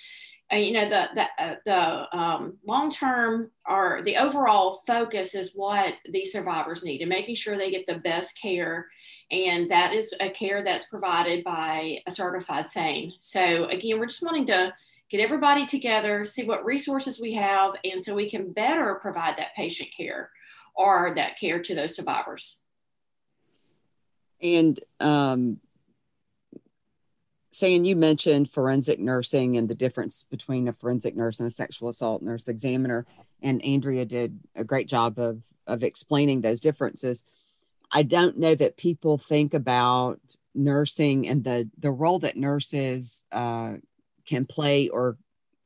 uh, 0.51 0.57
you 0.57 0.73
know 0.73 0.89
the 0.89 1.09
the, 1.15 1.43
uh, 1.43 1.55
the 1.65 2.17
um, 2.17 2.57
long 2.67 2.89
term 2.89 3.49
or 3.69 4.01
the 4.03 4.17
overall 4.17 4.81
focus 4.85 5.35
is 5.35 5.53
what 5.55 5.93
these 6.09 6.31
survivors 6.31 6.83
need 6.83 7.01
and 7.01 7.09
making 7.09 7.35
sure 7.35 7.55
they 7.55 7.71
get 7.71 7.85
the 7.85 7.99
best 7.99 8.37
care. 8.41 8.87
And 9.31 9.69
that 9.71 9.93
is 9.93 10.13
a 10.19 10.29
care 10.29 10.63
that's 10.63 10.89
provided 10.89 11.43
by 11.43 11.99
a 12.07 12.11
certified 12.11 12.69
sane. 12.69 13.13
So 13.19 13.65
again 13.65 13.99
we're 13.99 14.07
just 14.07 14.23
wanting 14.23 14.47
to 14.47 14.73
get 15.09 15.21
everybody 15.21 15.67
together 15.67 16.25
see 16.25 16.43
what 16.43 16.65
resources 16.65 17.19
we 17.21 17.33
have 17.33 17.75
and 17.83 18.01
so 18.01 18.15
we 18.15 18.27
can 18.27 18.51
better 18.51 18.95
provide 18.95 19.37
that 19.37 19.55
patient 19.55 19.89
care 19.95 20.31
or 20.73 21.13
that 21.15 21.37
care 21.39 21.61
to 21.61 21.75
those 21.75 21.95
survivors 21.95 22.62
and 24.43 24.79
um, 24.99 25.59
saying 27.51 27.85
you 27.85 27.95
mentioned 27.95 28.49
forensic 28.49 28.99
nursing 28.99 29.57
and 29.57 29.69
the 29.69 29.75
difference 29.75 30.25
between 30.29 30.67
a 30.67 30.73
forensic 30.73 31.15
nurse 31.15 31.39
and 31.39 31.47
a 31.47 31.51
sexual 31.51 31.89
assault 31.89 32.21
nurse 32.21 32.47
examiner, 32.47 33.05
and 33.41 33.63
Andrea 33.63 34.05
did 34.05 34.39
a 34.55 34.63
great 34.63 34.87
job 34.87 35.17
of 35.17 35.43
of 35.65 35.83
explaining 35.83 36.41
those 36.41 36.59
differences. 36.59 37.23
I 37.91 38.03
don't 38.03 38.37
know 38.37 38.53
that 38.55 38.75
people 38.75 39.17
think 39.17 39.53
about 39.53 40.19
nursing 40.53 41.27
and 41.27 41.43
the 41.43 41.69
the 41.79 41.91
role 41.91 42.19
that 42.19 42.35
nurses 42.35 43.23
uh, 43.31 43.75
can 44.25 44.45
play 44.45 44.89
or 44.89 45.17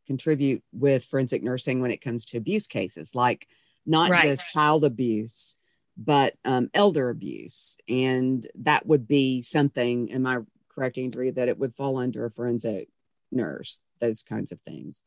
contribute 0.05 0.63
with 0.71 1.05
forensic 1.05 1.43
nursing 1.43 1.81
when 1.81 1.91
it 1.91 2.01
comes 2.01 2.25
to 2.25 2.37
abuse 2.37 2.67
cases, 2.67 3.15
like 3.15 3.47
not 3.85 4.09
right. 4.09 4.23
just 4.23 4.51
child 4.51 4.85
abuse, 4.85 5.57
but 5.97 6.36
um, 6.45 6.69
elder 6.73 7.10
abuse. 7.10 7.77
And 7.89 8.45
that 8.55 8.86
would 8.86 9.07
be 9.07 9.41
something, 9.41 10.12
am 10.12 10.25
I 10.25 10.39
correct, 10.69 10.97
Andrea, 10.97 11.31
that 11.33 11.49
it 11.49 11.57
would 11.57 11.75
fall 11.75 11.97
under 11.97 12.25
a 12.25 12.31
forensic 12.31 12.89
nurse, 13.31 13.81
those 13.99 14.23
kinds 14.23 14.51
of 14.51 14.62
things? 14.62 15.03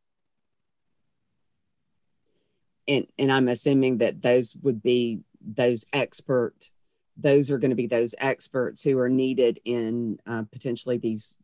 And, 2.88 3.06
and 3.18 3.30
I'm 3.30 3.48
assuming 3.48 3.98
that 3.98 4.20
those 4.20 4.56
would 4.62 4.82
be 4.82 5.20
those 5.40 5.86
expert, 5.92 6.70
those 7.16 7.50
are 7.50 7.58
going 7.58 7.70
to 7.70 7.76
be 7.76 7.86
those 7.86 8.14
experts 8.18 8.82
who 8.82 8.98
are 8.98 9.08
needed 9.08 9.60
in 9.64 10.18
uh, 10.26 10.42
potentially 10.50 10.98
these 10.98 11.38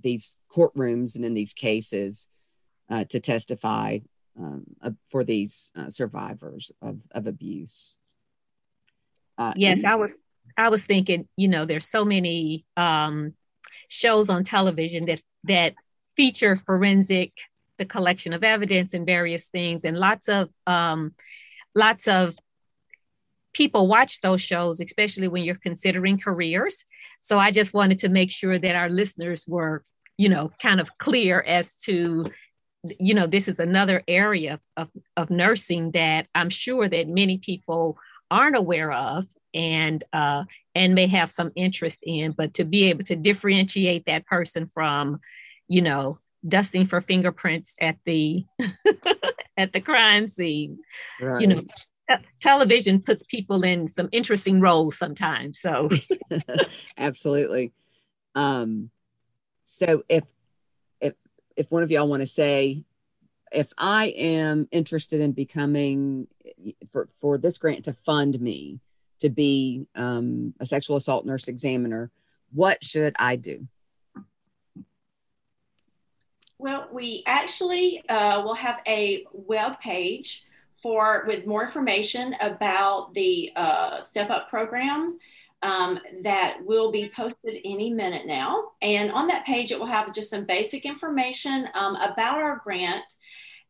these 0.00 0.36
courtrooms 0.50 1.16
and 1.16 1.24
in 1.24 1.34
these 1.34 1.54
cases 1.54 2.28
uh, 2.88 3.04
to 3.04 3.18
testify 3.18 3.98
um, 4.38 4.64
uh, 4.80 4.90
for 5.10 5.24
these 5.24 5.72
uh, 5.76 5.90
survivors 5.90 6.70
of, 6.80 7.00
of 7.10 7.26
abuse. 7.26 7.96
Uh, 9.38 9.52
yes, 9.56 9.84
I 9.84 9.94
was 9.94 10.18
I 10.56 10.68
was 10.68 10.84
thinking, 10.84 11.28
you 11.36 11.48
know, 11.48 11.64
there's 11.64 11.88
so 11.88 12.04
many 12.04 12.66
um, 12.76 13.34
shows 13.86 14.28
on 14.28 14.42
television 14.44 15.06
that 15.06 15.22
that 15.44 15.74
feature 16.16 16.56
forensic, 16.56 17.32
the 17.78 17.84
collection 17.84 18.32
of 18.32 18.42
evidence 18.42 18.92
and 18.92 19.06
various 19.06 19.44
things, 19.46 19.84
and 19.84 19.96
lots 19.96 20.28
of 20.28 20.50
um, 20.66 21.14
lots 21.74 22.08
of 22.08 22.34
people 23.52 23.86
watch 23.86 24.20
those 24.20 24.42
shows, 24.42 24.80
especially 24.80 25.28
when 25.28 25.44
you're 25.44 25.54
considering 25.54 26.18
careers. 26.18 26.84
So 27.20 27.38
I 27.38 27.52
just 27.52 27.72
wanted 27.72 28.00
to 28.00 28.08
make 28.08 28.32
sure 28.32 28.58
that 28.58 28.76
our 28.76 28.90
listeners 28.90 29.46
were, 29.48 29.84
you 30.16 30.28
know, 30.28 30.50
kind 30.60 30.80
of 30.80 30.88
clear 30.98 31.40
as 31.40 31.76
to 31.82 32.26
you 32.84 33.12
know 33.12 33.26
this 33.26 33.48
is 33.48 33.58
another 33.58 34.02
area 34.06 34.60
of, 34.76 34.88
of 35.16 35.30
nursing 35.30 35.90
that 35.90 36.26
i'm 36.32 36.48
sure 36.48 36.88
that 36.88 37.08
many 37.08 37.36
people 37.38 37.98
aren't 38.30 38.56
aware 38.56 38.92
of 38.92 39.26
and 39.54 40.04
uh, 40.12 40.44
and 40.74 40.94
may 40.94 41.06
have 41.06 41.30
some 41.30 41.50
interest 41.56 42.00
in 42.02 42.32
but 42.32 42.54
to 42.54 42.64
be 42.64 42.84
able 42.84 43.04
to 43.04 43.16
differentiate 43.16 44.06
that 44.06 44.26
person 44.26 44.66
from 44.66 45.20
you 45.68 45.82
know 45.82 46.18
dusting 46.46 46.86
for 46.86 47.00
fingerprints 47.00 47.74
at 47.80 47.96
the 48.04 48.44
at 49.56 49.72
the 49.72 49.80
crime 49.80 50.26
scene. 50.26 50.78
Right. 51.20 51.40
you 51.40 51.46
know 51.46 51.62
television 52.40 53.02
puts 53.02 53.22
people 53.24 53.64
in 53.64 53.86
some 53.86 54.08
interesting 54.12 54.60
roles 54.60 54.96
sometimes 54.96 55.60
so. 55.60 55.88
Absolutely. 56.98 57.72
Um 58.34 58.90
so 59.64 60.02
if 60.08 60.24
if 61.00 61.14
if 61.56 61.70
one 61.70 61.82
of 61.82 61.90
y'all 61.90 62.08
want 62.08 62.22
to 62.22 62.26
say 62.26 62.84
if 63.52 63.72
I 63.78 64.08
am 64.16 64.68
interested 64.70 65.20
in 65.20 65.32
becoming 65.32 66.26
for 66.90 67.08
for 67.20 67.38
this 67.38 67.58
grant 67.58 67.84
to 67.84 67.92
fund 67.92 68.40
me 68.40 68.80
to 69.20 69.28
be 69.28 69.86
um, 69.94 70.54
a 70.60 70.66
sexual 70.66 70.96
assault 70.96 71.26
nurse 71.26 71.48
examiner, 71.48 72.10
what 72.52 72.82
should 72.84 73.14
I 73.18 73.36
do? 73.36 73.66
Well, 76.58 76.88
we 76.92 77.22
actually 77.26 78.02
uh, 78.08 78.42
will 78.42 78.54
have 78.54 78.80
a 78.86 79.24
web 79.32 79.78
page 79.78 80.44
for 80.82 81.24
with 81.26 81.46
more 81.46 81.64
information 81.64 82.34
about 82.40 83.14
the 83.14 83.52
uh, 83.56 84.00
Step 84.00 84.30
Up 84.30 84.48
program 84.48 85.18
um, 85.62 85.98
that 86.22 86.58
will 86.64 86.92
be 86.92 87.08
posted 87.14 87.60
any 87.64 87.92
minute 87.92 88.26
now. 88.26 88.70
And 88.80 89.10
on 89.10 89.26
that 89.28 89.44
page, 89.44 89.72
it 89.72 89.78
will 89.78 89.86
have 89.86 90.12
just 90.14 90.30
some 90.30 90.44
basic 90.44 90.84
information 90.84 91.68
um, 91.74 91.96
about 91.96 92.38
our 92.38 92.60
grant 92.62 93.04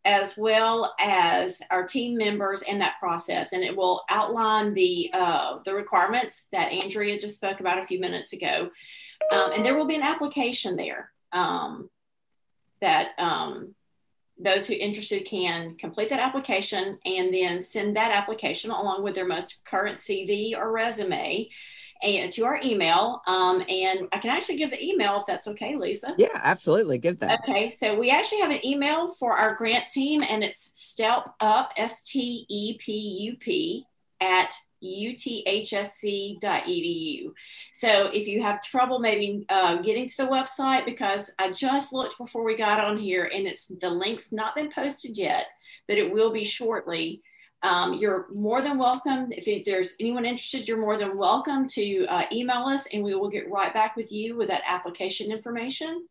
as 0.04 0.36
well 0.36 0.94
as 1.00 1.60
our 1.70 1.86
team 1.86 2.16
members 2.16 2.62
and 2.62 2.80
that 2.80 2.98
process. 3.00 3.52
And 3.52 3.64
it 3.64 3.76
will 3.76 4.02
outline 4.08 4.72
the, 4.74 5.10
uh, 5.12 5.58
the 5.64 5.74
requirements 5.74 6.44
that 6.52 6.72
Andrea 6.72 7.18
just 7.18 7.34
spoke 7.34 7.60
about 7.60 7.78
a 7.78 7.84
few 7.84 8.00
minutes 8.00 8.32
ago. 8.32 8.70
Um, 9.32 9.52
and 9.52 9.66
there 9.66 9.76
will 9.76 9.86
be 9.86 9.96
an 9.96 10.02
application 10.02 10.76
there 10.76 11.10
um, 11.32 11.90
that 12.80 13.10
um, 13.18 13.74
those 14.38 14.66
who 14.66 14.74
interested 14.74 15.24
can 15.24 15.74
complete 15.76 16.08
that 16.10 16.20
application 16.20 16.98
and 17.04 17.34
then 17.34 17.60
send 17.60 17.96
that 17.96 18.12
application 18.12 18.70
along 18.70 19.02
with 19.02 19.14
their 19.14 19.26
most 19.26 19.64
current 19.64 19.96
CV 19.96 20.56
or 20.56 20.70
resume 20.70 21.48
and 22.02 22.30
to 22.32 22.44
our 22.44 22.60
email. 22.62 23.20
Um, 23.26 23.62
and 23.68 24.08
I 24.12 24.18
can 24.18 24.30
actually 24.30 24.56
give 24.56 24.70
the 24.70 24.82
email 24.82 25.16
if 25.20 25.26
that's 25.26 25.48
okay, 25.48 25.76
Lisa. 25.76 26.14
Yeah, 26.16 26.28
absolutely. 26.34 26.98
Give 26.98 27.18
that. 27.18 27.40
Okay. 27.40 27.70
So 27.70 27.98
we 27.98 28.10
actually 28.10 28.40
have 28.40 28.52
an 28.52 28.64
email 28.64 29.12
for 29.14 29.32
our 29.32 29.54
grant 29.54 29.88
team 29.88 30.22
and 30.22 30.44
it's 30.44 30.70
step 30.74 31.34
up, 31.40 31.72
S 31.76 32.02
T 32.02 32.46
E 32.48 32.76
P 32.78 32.92
U 32.92 33.36
P 33.36 33.84
at 34.20 34.54
uthsc.edu. 34.82 36.40
So 37.70 38.10
if 38.12 38.26
you 38.26 38.42
have 38.42 38.62
trouble 38.62 38.98
maybe 38.98 39.44
uh, 39.48 39.76
getting 39.76 40.06
to 40.06 40.16
the 40.16 40.26
website, 40.26 40.84
because 40.84 41.30
I 41.38 41.50
just 41.52 41.92
looked 41.92 42.18
before 42.18 42.44
we 42.44 42.56
got 42.56 42.80
on 42.80 42.96
here 42.96 43.30
and 43.32 43.46
it's 43.46 43.68
the 43.80 43.90
link's 43.90 44.32
not 44.32 44.54
been 44.54 44.70
posted 44.70 45.16
yet, 45.16 45.46
but 45.86 45.98
it 45.98 46.12
will 46.12 46.32
be 46.32 46.44
shortly. 46.44 47.22
Um, 47.62 47.94
you're 47.94 48.28
more 48.32 48.62
than 48.62 48.78
welcome. 48.78 49.28
If 49.32 49.64
there's 49.64 49.94
anyone 49.98 50.24
interested, 50.24 50.68
you're 50.68 50.80
more 50.80 50.96
than 50.96 51.18
welcome 51.18 51.66
to 51.70 52.06
uh, 52.06 52.24
email 52.32 52.64
us 52.66 52.86
and 52.92 53.02
we 53.02 53.14
will 53.14 53.28
get 53.28 53.50
right 53.50 53.74
back 53.74 53.96
with 53.96 54.12
you 54.12 54.36
with 54.36 54.48
that 54.48 54.62
application 54.64 55.32
information. 55.32 56.06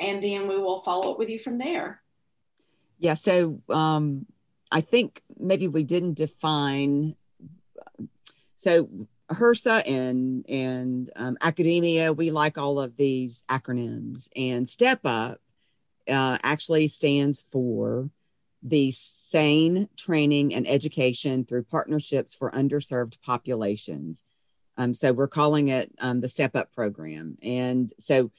And 0.00 0.22
then 0.22 0.48
we 0.48 0.58
will 0.58 0.82
follow 0.82 1.12
up 1.12 1.18
with 1.18 1.28
you 1.28 1.38
from 1.38 1.56
there. 1.56 2.02
Yeah. 2.98 3.14
So 3.14 3.60
um, 3.68 4.26
I 4.70 4.80
think 4.80 5.22
maybe 5.38 5.68
we 5.68 5.84
didn't 5.84 6.14
define. 6.14 7.14
So 8.62 8.88
HRSA 9.28 9.88
and 9.88 10.48
and 10.48 11.10
um, 11.16 11.36
academia, 11.40 12.12
we 12.12 12.30
like 12.30 12.58
all 12.58 12.80
of 12.80 12.96
these 12.96 13.44
acronyms. 13.48 14.28
And 14.36 14.68
STEP 14.68 15.04
UP 15.04 15.40
uh, 16.08 16.38
actually 16.44 16.86
stands 16.86 17.44
for 17.50 18.08
the 18.62 18.92
sane 18.92 19.88
training 19.96 20.54
and 20.54 20.68
education 20.68 21.44
through 21.44 21.64
partnerships 21.64 22.36
for 22.36 22.52
underserved 22.52 23.20
populations. 23.20 24.22
Um, 24.76 24.94
so 24.94 25.12
we're 25.12 25.26
calling 25.26 25.66
it 25.66 25.90
um, 25.98 26.20
the 26.20 26.28
Step 26.28 26.54
Up 26.54 26.72
program. 26.72 27.38
And 27.42 27.92
so 27.98 28.30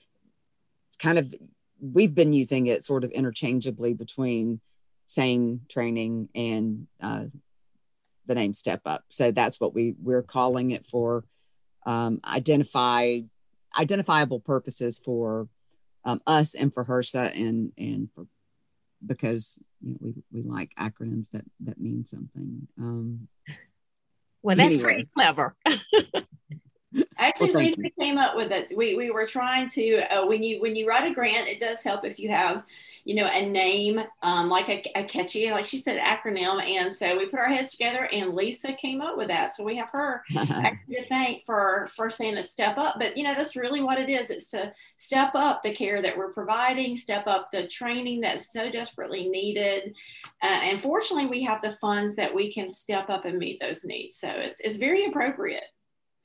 it's 0.88 0.98
kind 0.98 1.18
of, 1.18 1.36
we've 1.82 2.16
been 2.16 2.32
using 2.32 2.68
it 2.68 2.86
sort 2.86 3.04
of 3.04 3.12
interchangeably 3.12 3.94
between 3.94 4.62
sane 5.06 5.66
training 5.68 6.30
and 6.34 6.88
uh, 7.02 7.26
the 8.26 8.36
name 8.36 8.54
Step 8.54 8.82
Up. 8.86 9.04
So 9.10 9.32
that's 9.32 9.60
what 9.60 9.74
we, 9.74 9.96
we're 10.02 10.24
calling 10.24 10.72
it 10.72 10.86
for 10.86 11.26
um, 11.86 12.20
identify, 12.26 13.20
identifiable 13.78 14.40
purposes 14.40 15.00
for 15.00 15.48
um, 16.06 16.22
us 16.28 16.56
and 16.56 16.74
for 16.74 16.86
HRSA 16.86 17.36
and, 17.36 17.72
and 17.78 18.10
for 18.14 18.28
because 19.06 19.60
you 19.82 19.92
know, 19.92 19.98
we, 20.00 20.14
we 20.32 20.42
like 20.50 20.72
acronyms 20.80 21.30
that 21.32 21.44
that 21.62 21.80
mean 21.80 22.06
something. 22.06 22.68
Um, 22.80 23.28
well, 24.42 24.56
that's 24.56 24.76
anyway. 24.76 24.84
pretty 24.84 25.10
clever. 25.14 25.56
Actually, 27.28 27.54
Well, 27.54 27.64
Lisa 27.64 27.90
came 28.00 28.18
up 28.18 28.36
with 28.36 28.52
it. 28.52 28.76
We, 28.76 28.96
we 28.96 29.12
were 29.12 29.26
trying 29.26 29.68
to 29.70 30.02
uh, 30.14 30.28
when 30.28 30.44
you 30.44 30.62
when 30.62 30.76
you 30.76 30.88
write 30.88 31.10
a 31.10 31.14
grant, 31.14 31.48
it 31.48 31.60
does 31.60 31.84
help 31.84 32.06
if 32.06 32.20
you 32.20 32.30
have 32.30 32.64
you 33.06 33.16
know 33.16 33.28
a 33.34 33.46
name 33.46 34.02
um, 34.22 34.50
like 34.50 34.70
a, 34.70 34.82
a 34.96 35.04
catchy 35.04 35.52
like 35.52 35.66
she 35.66 35.78
said 35.78 36.00
acronym. 36.00 36.64
And 36.64 36.96
so 36.96 37.18
we 37.18 37.26
put 37.26 37.40
our 37.40 37.48
heads 37.48 37.72
together, 37.72 38.08
and 38.12 38.34
Lisa 38.34 38.74
came 38.74 39.02
up 39.02 39.18
with 39.18 39.28
that. 39.30 39.56
So 39.56 39.64
we 39.64 39.76
have 39.78 39.90
her 39.92 40.24
actually 40.38 40.96
to 40.96 41.06
thank 41.06 41.46
for 41.46 41.90
for 41.96 42.10
saying 42.10 42.36
to 42.36 42.44
step 42.44 42.78
up. 42.78 42.96
But 43.00 43.18
you 43.18 43.24
know 43.24 43.34
that's 43.34 43.56
really 43.56 43.82
what 43.82 44.00
it 44.00 44.10
is. 44.10 44.30
It's 44.30 44.50
to 44.52 44.72
step 44.98 45.32
up 45.36 45.64
the 45.64 45.74
care 45.74 46.02
that 46.02 46.18
we're 46.18 46.34
providing, 46.34 46.98
step 46.98 47.28
up 47.28 47.50
the 47.52 47.68
training 47.68 48.22
that's 48.22 48.52
so 48.52 48.70
desperately 48.70 49.28
needed. 49.28 49.96
Uh, 50.42 50.60
and 50.64 50.82
fortunately, 50.82 51.28
we 51.28 51.44
have 51.44 51.62
the 51.62 51.74
funds 51.74 52.16
that 52.16 52.34
we 52.34 52.52
can 52.52 52.70
step 52.70 53.10
up 53.10 53.26
and 53.26 53.38
meet 53.38 53.60
those 53.60 53.84
needs. 53.86 54.16
So 54.16 54.30
it's 54.30 54.60
it's 54.60 54.76
very 54.76 55.06
appropriate. 55.06 55.64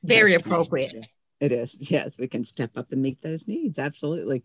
Very 0.03 0.35
appropriate. 0.35 1.07
It 1.41 1.53
is. 1.53 1.77
Yes, 1.91 2.19
we 2.19 2.29
can 2.29 2.45
step 2.45 2.73
up 2.77 2.93
and 2.93 3.03
meet 3.03 3.23
those 3.23 3.47
needs. 3.47 3.79
Absolutely. 3.79 4.43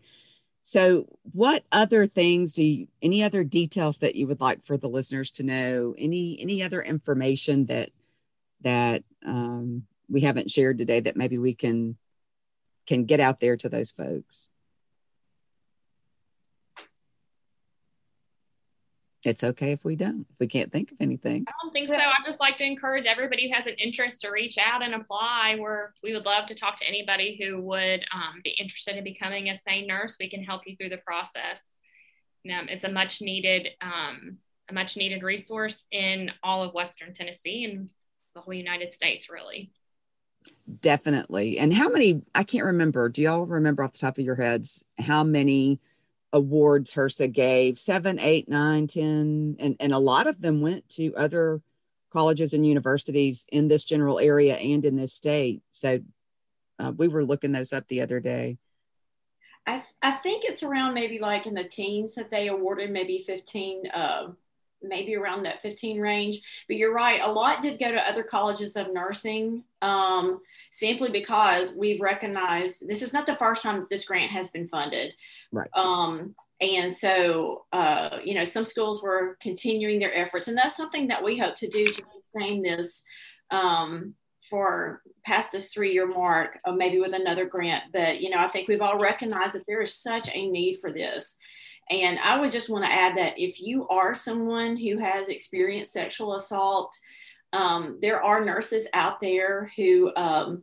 So, 0.62 1.06
what 1.32 1.64
other 1.72 2.06
things 2.06 2.54
do 2.54 2.64
you, 2.64 2.88
any 3.02 3.22
other 3.22 3.44
details 3.44 3.98
that 3.98 4.14
you 4.14 4.26
would 4.26 4.40
like 4.40 4.64
for 4.64 4.78
the 4.78 4.88
listeners 4.88 5.32
to 5.32 5.42
know? 5.42 5.94
Any 5.98 6.40
any 6.40 6.62
other 6.62 6.80
information 6.80 7.66
that 7.66 7.90
that 8.62 9.04
um, 9.26 9.82
we 10.08 10.22
haven't 10.22 10.50
shared 10.50 10.78
today 10.78 11.00
that 11.00 11.16
maybe 11.16 11.38
we 11.38 11.54
can 11.54 11.96
can 12.86 13.04
get 13.04 13.20
out 13.20 13.40
there 13.40 13.56
to 13.58 13.68
those 13.68 13.92
folks? 13.92 14.48
It's 19.24 19.42
okay 19.42 19.72
if 19.72 19.84
we 19.84 19.96
don't, 19.96 20.26
if 20.30 20.38
we 20.38 20.46
can't 20.46 20.70
think 20.70 20.92
of 20.92 20.98
anything. 21.00 21.44
I 21.48 21.52
don't 21.62 21.72
think 21.72 21.88
so. 21.88 21.94
I'd 21.94 22.26
just 22.26 22.40
like 22.40 22.56
to 22.58 22.64
encourage 22.64 23.06
everybody 23.06 23.48
who 23.48 23.54
has 23.54 23.66
an 23.66 23.74
interest 23.74 24.20
to 24.22 24.30
reach 24.30 24.58
out 24.58 24.82
and 24.82 24.94
apply. 24.94 25.56
Where 25.58 25.94
we 26.02 26.12
would 26.12 26.26
love 26.26 26.46
to 26.46 26.54
talk 26.54 26.78
to 26.80 26.86
anybody 26.86 27.38
who 27.40 27.60
would 27.62 28.04
um, 28.14 28.40
be 28.42 28.50
interested 28.50 28.96
in 28.96 29.04
becoming 29.04 29.48
a 29.48 29.58
SANE 29.60 29.86
nurse. 29.86 30.16
We 30.20 30.28
can 30.28 30.44
help 30.44 30.62
you 30.66 30.76
through 30.76 30.90
the 30.90 30.98
process. 30.98 31.60
Um, 32.46 32.68
it's 32.68 32.84
a 32.84 32.90
much 32.90 33.22
needed, 33.22 33.70
um, 33.80 34.38
a 34.68 34.74
much 34.74 34.96
needed 34.96 35.22
resource 35.22 35.86
in 35.90 36.30
all 36.42 36.62
of 36.62 36.74
Western 36.74 37.14
Tennessee 37.14 37.64
and 37.64 37.88
the 38.34 38.42
whole 38.42 38.54
United 38.54 38.94
States, 38.94 39.30
really. 39.30 39.72
Definitely. 40.80 41.58
And 41.58 41.72
how 41.72 41.88
many, 41.88 42.22
I 42.34 42.44
can't 42.44 42.66
remember. 42.66 43.08
Do 43.08 43.22
y'all 43.22 43.46
remember 43.46 43.82
off 43.82 43.92
the 43.92 43.98
top 43.98 44.18
of 44.18 44.24
your 44.24 44.34
heads 44.34 44.84
how 44.98 45.24
many 45.24 45.80
awards 46.34 46.92
HRSA 46.92 47.32
gave? 47.32 47.78
Seven, 47.78 48.18
eight, 48.20 48.48
nine, 48.48 48.86
ten, 48.86 49.56
and, 49.58 49.76
and 49.80 49.92
a 49.92 49.98
lot 49.98 50.26
of 50.26 50.40
them 50.42 50.60
went 50.60 50.86
to 50.90 51.14
other 51.14 51.62
colleges 52.12 52.52
and 52.52 52.66
universities 52.66 53.46
in 53.50 53.68
this 53.68 53.84
general 53.84 54.20
area 54.20 54.56
and 54.56 54.84
in 54.84 54.96
this 54.96 55.14
state. 55.14 55.62
So 55.70 56.00
uh, 56.78 56.92
we 56.96 57.08
were 57.08 57.24
looking 57.24 57.52
those 57.52 57.72
up 57.72 57.88
the 57.88 58.02
other 58.02 58.20
day. 58.20 58.58
I, 59.66 59.82
I 60.02 60.10
think 60.10 60.44
it's 60.44 60.62
around 60.62 60.92
maybe 60.92 61.18
like 61.18 61.46
in 61.46 61.54
the 61.54 61.64
teens 61.64 62.14
that 62.16 62.30
they 62.30 62.48
awarded 62.48 62.90
maybe 62.90 63.24
15 63.26 63.88
uh, 63.94 64.26
maybe 64.88 65.14
around 65.16 65.44
that 65.44 65.62
15 65.62 65.98
range 66.00 66.40
but 66.68 66.76
you're 66.76 66.94
right 66.94 67.20
a 67.22 67.30
lot 67.30 67.60
did 67.60 67.78
go 67.78 67.90
to 67.90 68.08
other 68.08 68.22
colleges 68.22 68.76
of 68.76 68.92
nursing 68.92 69.64
um, 69.82 70.40
simply 70.70 71.10
because 71.10 71.74
we've 71.76 72.00
recognized 72.00 72.86
this 72.88 73.02
is 73.02 73.12
not 73.12 73.26
the 73.26 73.36
first 73.36 73.62
time 73.62 73.86
this 73.90 74.04
grant 74.04 74.30
has 74.30 74.50
been 74.50 74.68
funded 74.68 75.12
Right. 75.52 75.68
um, 75.74 76.34
and 76.60 76.94
so 76.94 77.64
uh, 77.72 78.18
you 78.24 78.34
know 78.34 78.44
some 78.44 78.64
schools 78.64 79.02
were 79.02 79.36
continuing 79.40 79.98
their 79.98 80.14
efforts 80.14 80.48
and 80.48 80.56
that's 80.56 80.76
something 80.76 81.08
that 81.08 81.22
we 81.22 81.38
hope 81.38 81.56
to 81.56 81.68
do 81.68 81.86
to 81.86 82.04
sustain 82.04 82.62
this 82.62 83.02
um, 83.50 84.14
for 84.50 85.02
past 85.24 85.52
this 85.52 85.68
three 85.68 85.92
year 85.92 86.06
mark, 86.06 86.58
or 86.64 86.74
maybe 86.74 86.98
with 86.98 87.14
another 87.14 87.46
grant. 87.46 87.84
But, 87.92 88.20
you 88.20 88.30
know, 88.30 88.38
I 88.38 88.48
think 88.48 88.68
we've 88.68 88.82
all 88.82 88.98
recognized 88.98 89.54
that 89.54 89.66
there 89.66 89.80
is 89.80 89.94
such 89.94 90.28
a 90.32 90.46
need 90.48 90.78
for 90.80 90.92
this. 90.92 91.36
And 91.90 92.18
I 92.18 92.38
would 92.38 92.52
just 92.52 92.70
want 92.70 92.84
to 92.84 92.92
add 92.92 93.16
that 93.18 93.38
if 93.38 93.60
you 93.60 93.86
are 93.88 94.14
someone 94.14 94.76
who 94.76 94.98
has 94.98 95.28
experienced 95.28 95.92
sexual 95.92 96.34
assault, 96.34 96.96
um, 97.52 97.98
there 98.00 98.22
are 98.22 98.44
nurses 98.44 98.86
out 98.94 99.20
there 99.20 99.70
who, 99.76 100.12
um, 100.16 100.62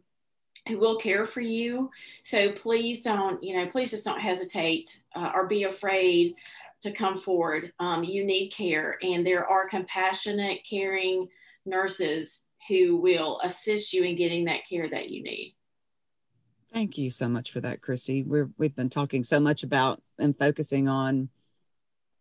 who 0.68 0.78
will 0.78 0.98
care 0.98 1.26
for 1.26 1.42
you. 1.42 1.90
So 2.24 2.52
please 2.52 3.04
don't, 3.04 3.44
you 3.44 3.58
know, 3.58 3.68
please 3.68 3.92
just 3.92 4.06
don't 4.06 4.20
hesitate 4.20 5.02
uh, 5.16 5.32
or 5.34 5.48
be 5.48 5.64
afraid 5.64 6.36
to 6.82 6.92
come 6.92 7.18
forward. 7.18 7.72
Um, 7.80 8.04
you 8.04 8.26
need 8.26 8.50
care, 8.50 8.98
and 9.04 9.26
there 9.26 9.48
are 9.48 9.70
compassionate, 9.70 10.66
caring 10.68 11.28
nurses 11.66 12.46
who 12.68 12.98
will 12.98 13.40
assist 13.44 13.94
you 13.94 14.04
in 14.04 14.16
getting 14.16 14.46
that 14.46 14.68
care 14.68 14.90
that 14.90 15.10
you 15.10 15.24
need. 15.24 15.56
Thank 16.74 16.98
you 16.98 17.10
so 17.10 17.28
much 17.28 17.52
for 17.52 17.60
that, 17.62 17.82
Christy. 17.82 18.24
We're, 18.24 18.50
we've 18.58 18.76
been 18.76 18.90
talking 18.90 19.24
so 19.24 19.40
much 19.40 19.64
about 19.64 20.02
and 20.18 20.38
focusing 20.38 20.88
on, 20.88 21.30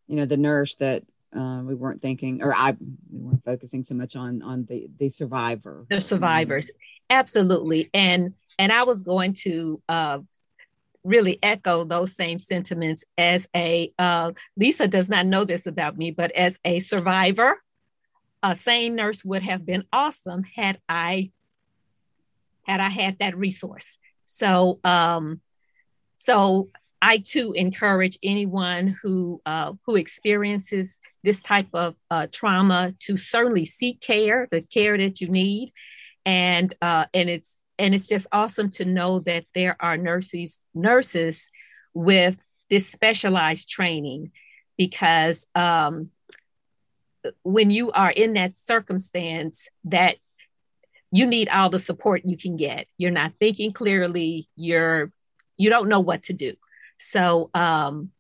you 0.09 0.17
know, 0.17 0.25
the 0.25 0.37
nurse 0.37 0.75
that 0.77 1.05
uh, 1.37 1.63
we 1.65 1.75
weren't 1.75 2.03
thinking, 2.03 2.43
or 2.43 2.53
I 2.53 2.77
we 2.81 3.21
weren't 3.21 3.45
focusing 3.45 3.85
so 3.85 3.95
much 3.95 4.17
on 4.17 4.43
on 4.43 4.65
the 4.65 4.91
the 4.99 5.09
survivor, 5.09 5.87
the 5.89 6.01
survivors, 6.01 6.71
absolutely. 7.09 7.89
And 7.95 8.35
and 8.59 8.73
I 8.73 8.83
was 8.85 9.05
going 9.05 9.35
to 9.45 9.81
uh, 9.89 10.19
really 11.05 11.39
echo 11.43 11.85
those 11.85 12.17
same 12.17 12.41
sentiments 12.41 13.05
as 13.17 13.49
a 13.55 13.93
uh, 13.99 14.33
Lisa 14.57 14.89
does 14.89 15.09
not 15.09 15.27
know 15.27 15.45
this 15.45 15.67
about 15.67 15.97
me, 15.97 16.11
but 16.11 16.33
as 16.33 16.59
a 16.65 16.81
survivor, 16.81 17.63
a 18.43 18.57
SANE 18.57 18.97
nurse 18.97 19.25
would 19.25 19.43
have 19.45 19.65
been 19.65 19.85
awesome 19.93 20.43
had 20.43 20.81
I 20.89 21.31
had 22.67 22.81
I 22.81 22.89
had 22.89 23.21
that 23.21 23.37
resource. 23.37 23.99
So, 24.33 24.79
um, 24.85 25.41
so 26.15 26.69
I 27.03 27.19
too 27.19 27.53
encourage 27.53 28.17
anyone 28.23 28.95
who 29.03 29.43
uh, 29.45 29.73
who 29.87 29.97
experiences 29.97 31.01
this 31.25 31.43
type 31.43 31.67
of 31.75 31.97
uh, 32.13 32.29
trauma 32.31 32.95
to 33.01 33.17
certainly 33.17 33.65
seek 33.65 34.01
care, 34.01 34.47
the 34.51 34.63
care 34.63 34.97
that 34.97 35.21
you 35.21 35.29
need, 35.29 35.73
and 36.25 36.73
uh, 36.81 37.07
and 37.13 37.29
it's 37.29 37.59
and 37.77 37.93
it's 37.93 38.07
just 38.07 38.29
awesome 38.31 38.71
to 38.71 38.85
know 38.85 39.19
that 39.21 39.47
there 39.53 39.77
are 39.81 39.97
nurses 39.97 40.65
nurses 40.75 41.51
with 41.93 42.41
this 42.71 42.89
specialized 42.89 43.69
training 43.69 44.31
because 44.79 45.49
um, 45.57 46.11
when 47.43 47.73
you 47.73 47.91
are 47.91 48.13
in 48.13 48.35
that 48.35 48.53
circumstance 48.65 49.69
that 49.85 50.17
you 51.11 51.27
need 51.27 51.49
all 51.49 51.71
the 51.71 51.79
support 51.79 52.23
you 52.25 52.37
can 52.37 52.57
get. 52.57 52.87
You're 52.99 53.11
not 53.11 53.33
thinking 53.41 53.73
clearly. 53.73 54.49
You're 54.57 55.13
you 55.57 55.69
don't 55.69 55.89
know 55.89 56.01
what 56.01 56.25
to 56.25 56.33
do. 56.33 56.55
So 56.99 57.51
um, 57.55 58.11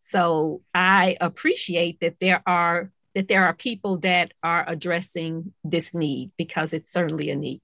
so 0.00 0.62
I 0.74 1.16
appreciate 1.20 2.00
that 2.00 2.16
there 2.20 2.42
are 2.46 2.90
that 3.14 3.28
there 3.28 3.44
are 3.44 3.54
people 3.54 3.98
that 3.98 4.32
are 4.42 4.64
addressing 4.68 5.52
this 5.62 5.94
need 5.94 6.32
because 6.36 6.72
it's 6.72 6.92
certainly 6.92 7.30
a 7.30 7.36
need. 7.36 7.60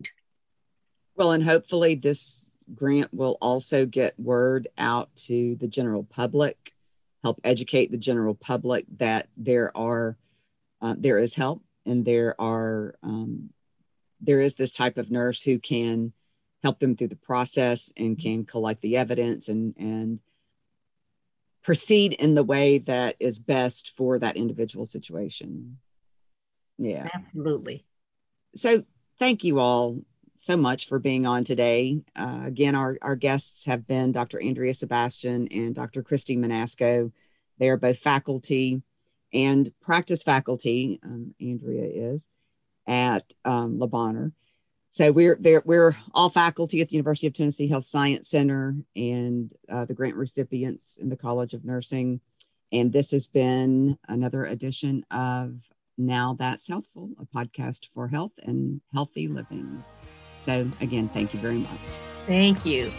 Well, 1.17 1.33
and 1.33 1.43
hopefully 1.43 1.97
this 1.97 2.51
grant 2.75 3.13
will 3.13 3.37
also 3.41 3.85
get 3.85 4.19
word 4.19 4.69
out 4.79 5.15
to 5.17 5.57
the 5.57 5.67
general 5.67 6.05
public, 6.05 6.73
help 7.23 7.41
educate 7.45 7.91
the 7.91 7.99
general 7.99 8.35
public 8.35 8.87
that 8.99 9.29
there 9.37 9.77
are 9.77 10.17
uh, 10.81 10.95
there 10.97 11.19
is 11.19 11.35
help 11.35 11.63
and 11.85 12.05
there 12.05 12.41
are 12.41 12.95
um, 13.03 13.51
there 14.21 14.41
is 14.41 14.55
this 14.55 14.73
type 14.73 14.99
of 14.99 15.11
nurse 15.11 15.43
who 15.43 15.59
can 15.59 16.13
help 16.63 16.79
them 16.79 16.97
through 16.97 17.09
the 17.09 17.17
process 17.17 17.93
and 17.97 18.19
can 18.19 18.45
collect 18.45 18.81
the 18.83 18.97
evidence 18.97 19.49
and 19.49 19.75
and 19.79 20.21
proceed 21.63 22.15
in 22.15 22.35
the 22.35 22.43
way 22.43 22.79
that 22.79 23.17
is 23.21 23.39
best 23.39 23.95
for 23.97 24.19
that 24.19 24.37
individual 24.37 24.87
situation. 24.87 25.79
Yeah. 26.79 27.07
Absolutely. 27.15 27.85
So 28.57 28.85
thank 29.19 29.45
you 29.45 29.61
all 29.61 30.01
so 30.37 30.57
much 30.57 30.89
for 30.89 30.99
being 30.99 31.27
on 31.27 31.45
today. 31.45 32.01
Uh, 32.17 32.43
again 32.47 32.75
our, 32.75 32.97
our 33.03 33.15
guests 33.15 33.67
have 33.67 33.87
been 33.87 34.11
dr 34.11 34.41
andrea 34.41 34.73
sebastian 34.73 35.49
and 35.49 35.75
dr 35.75 36.03
christy 36.03 36.37
manasco. 36.37 37.13
They 37.59 37.69
are 37.69 37.77
both 37.77 37.99
faculty 37.99 38.83
and 39.33 39.69
practice 39.83 40.23
faculty 40.23 40.99
um, 41.05 41.35
andrea 41.41 42.13
is 42.13 42.27
at 42.91 43.33
um, 43.45 43.79
Le 43.79 43.87
Bonheur. 43.87 44.33
So 44.91 45.13
we're 45.13 45.39
there. 45.41 45.63
We're 45.65 45.97
all 46.13 46.29
faculty 46.29 46.81
at 46.81 46.89
the 46.89 46.97
University 46.97 47.29
of 47.29 47.33
Tennessee 47.33 47.69
Health 47.69 47.85
Science 47.85 48.29
Center 48.29 48.75
and 48.97 49.55
uh, 49.69 49.85
the 49.85 49.95
grant 49.95 50.17
recipients 50.17 50.99
in 51.01 51.09
the 51.09 51.17
College 51.17 51.55
of 51.55 51.65
Nursing. 51.65 52.21
And 52.73 52.93
this 52.93 53.13
has 53.13 53.29
been 53.29 53.97
another 54.09 54.45
edition 54.45 55.05
of 55.13 55.55
Now 55.97 56.35
That's 56.37 56.67
Healthful, 56.67 57.11
a 57.21 57.25
podcast 57.25 57.87
for 57.95 58.09
health 58.09 58.33
and 58.43 58.81
healthy 58.93 59.29
living. 59.29 59.85
So 60.41 60.69
again, 60.81 61.09
thank 61.09 61.33
you 61.33 61.39
very 61.39 61.59
much. 61.59 61.79
Thank 62.27 62.67
you. 62.67 62.91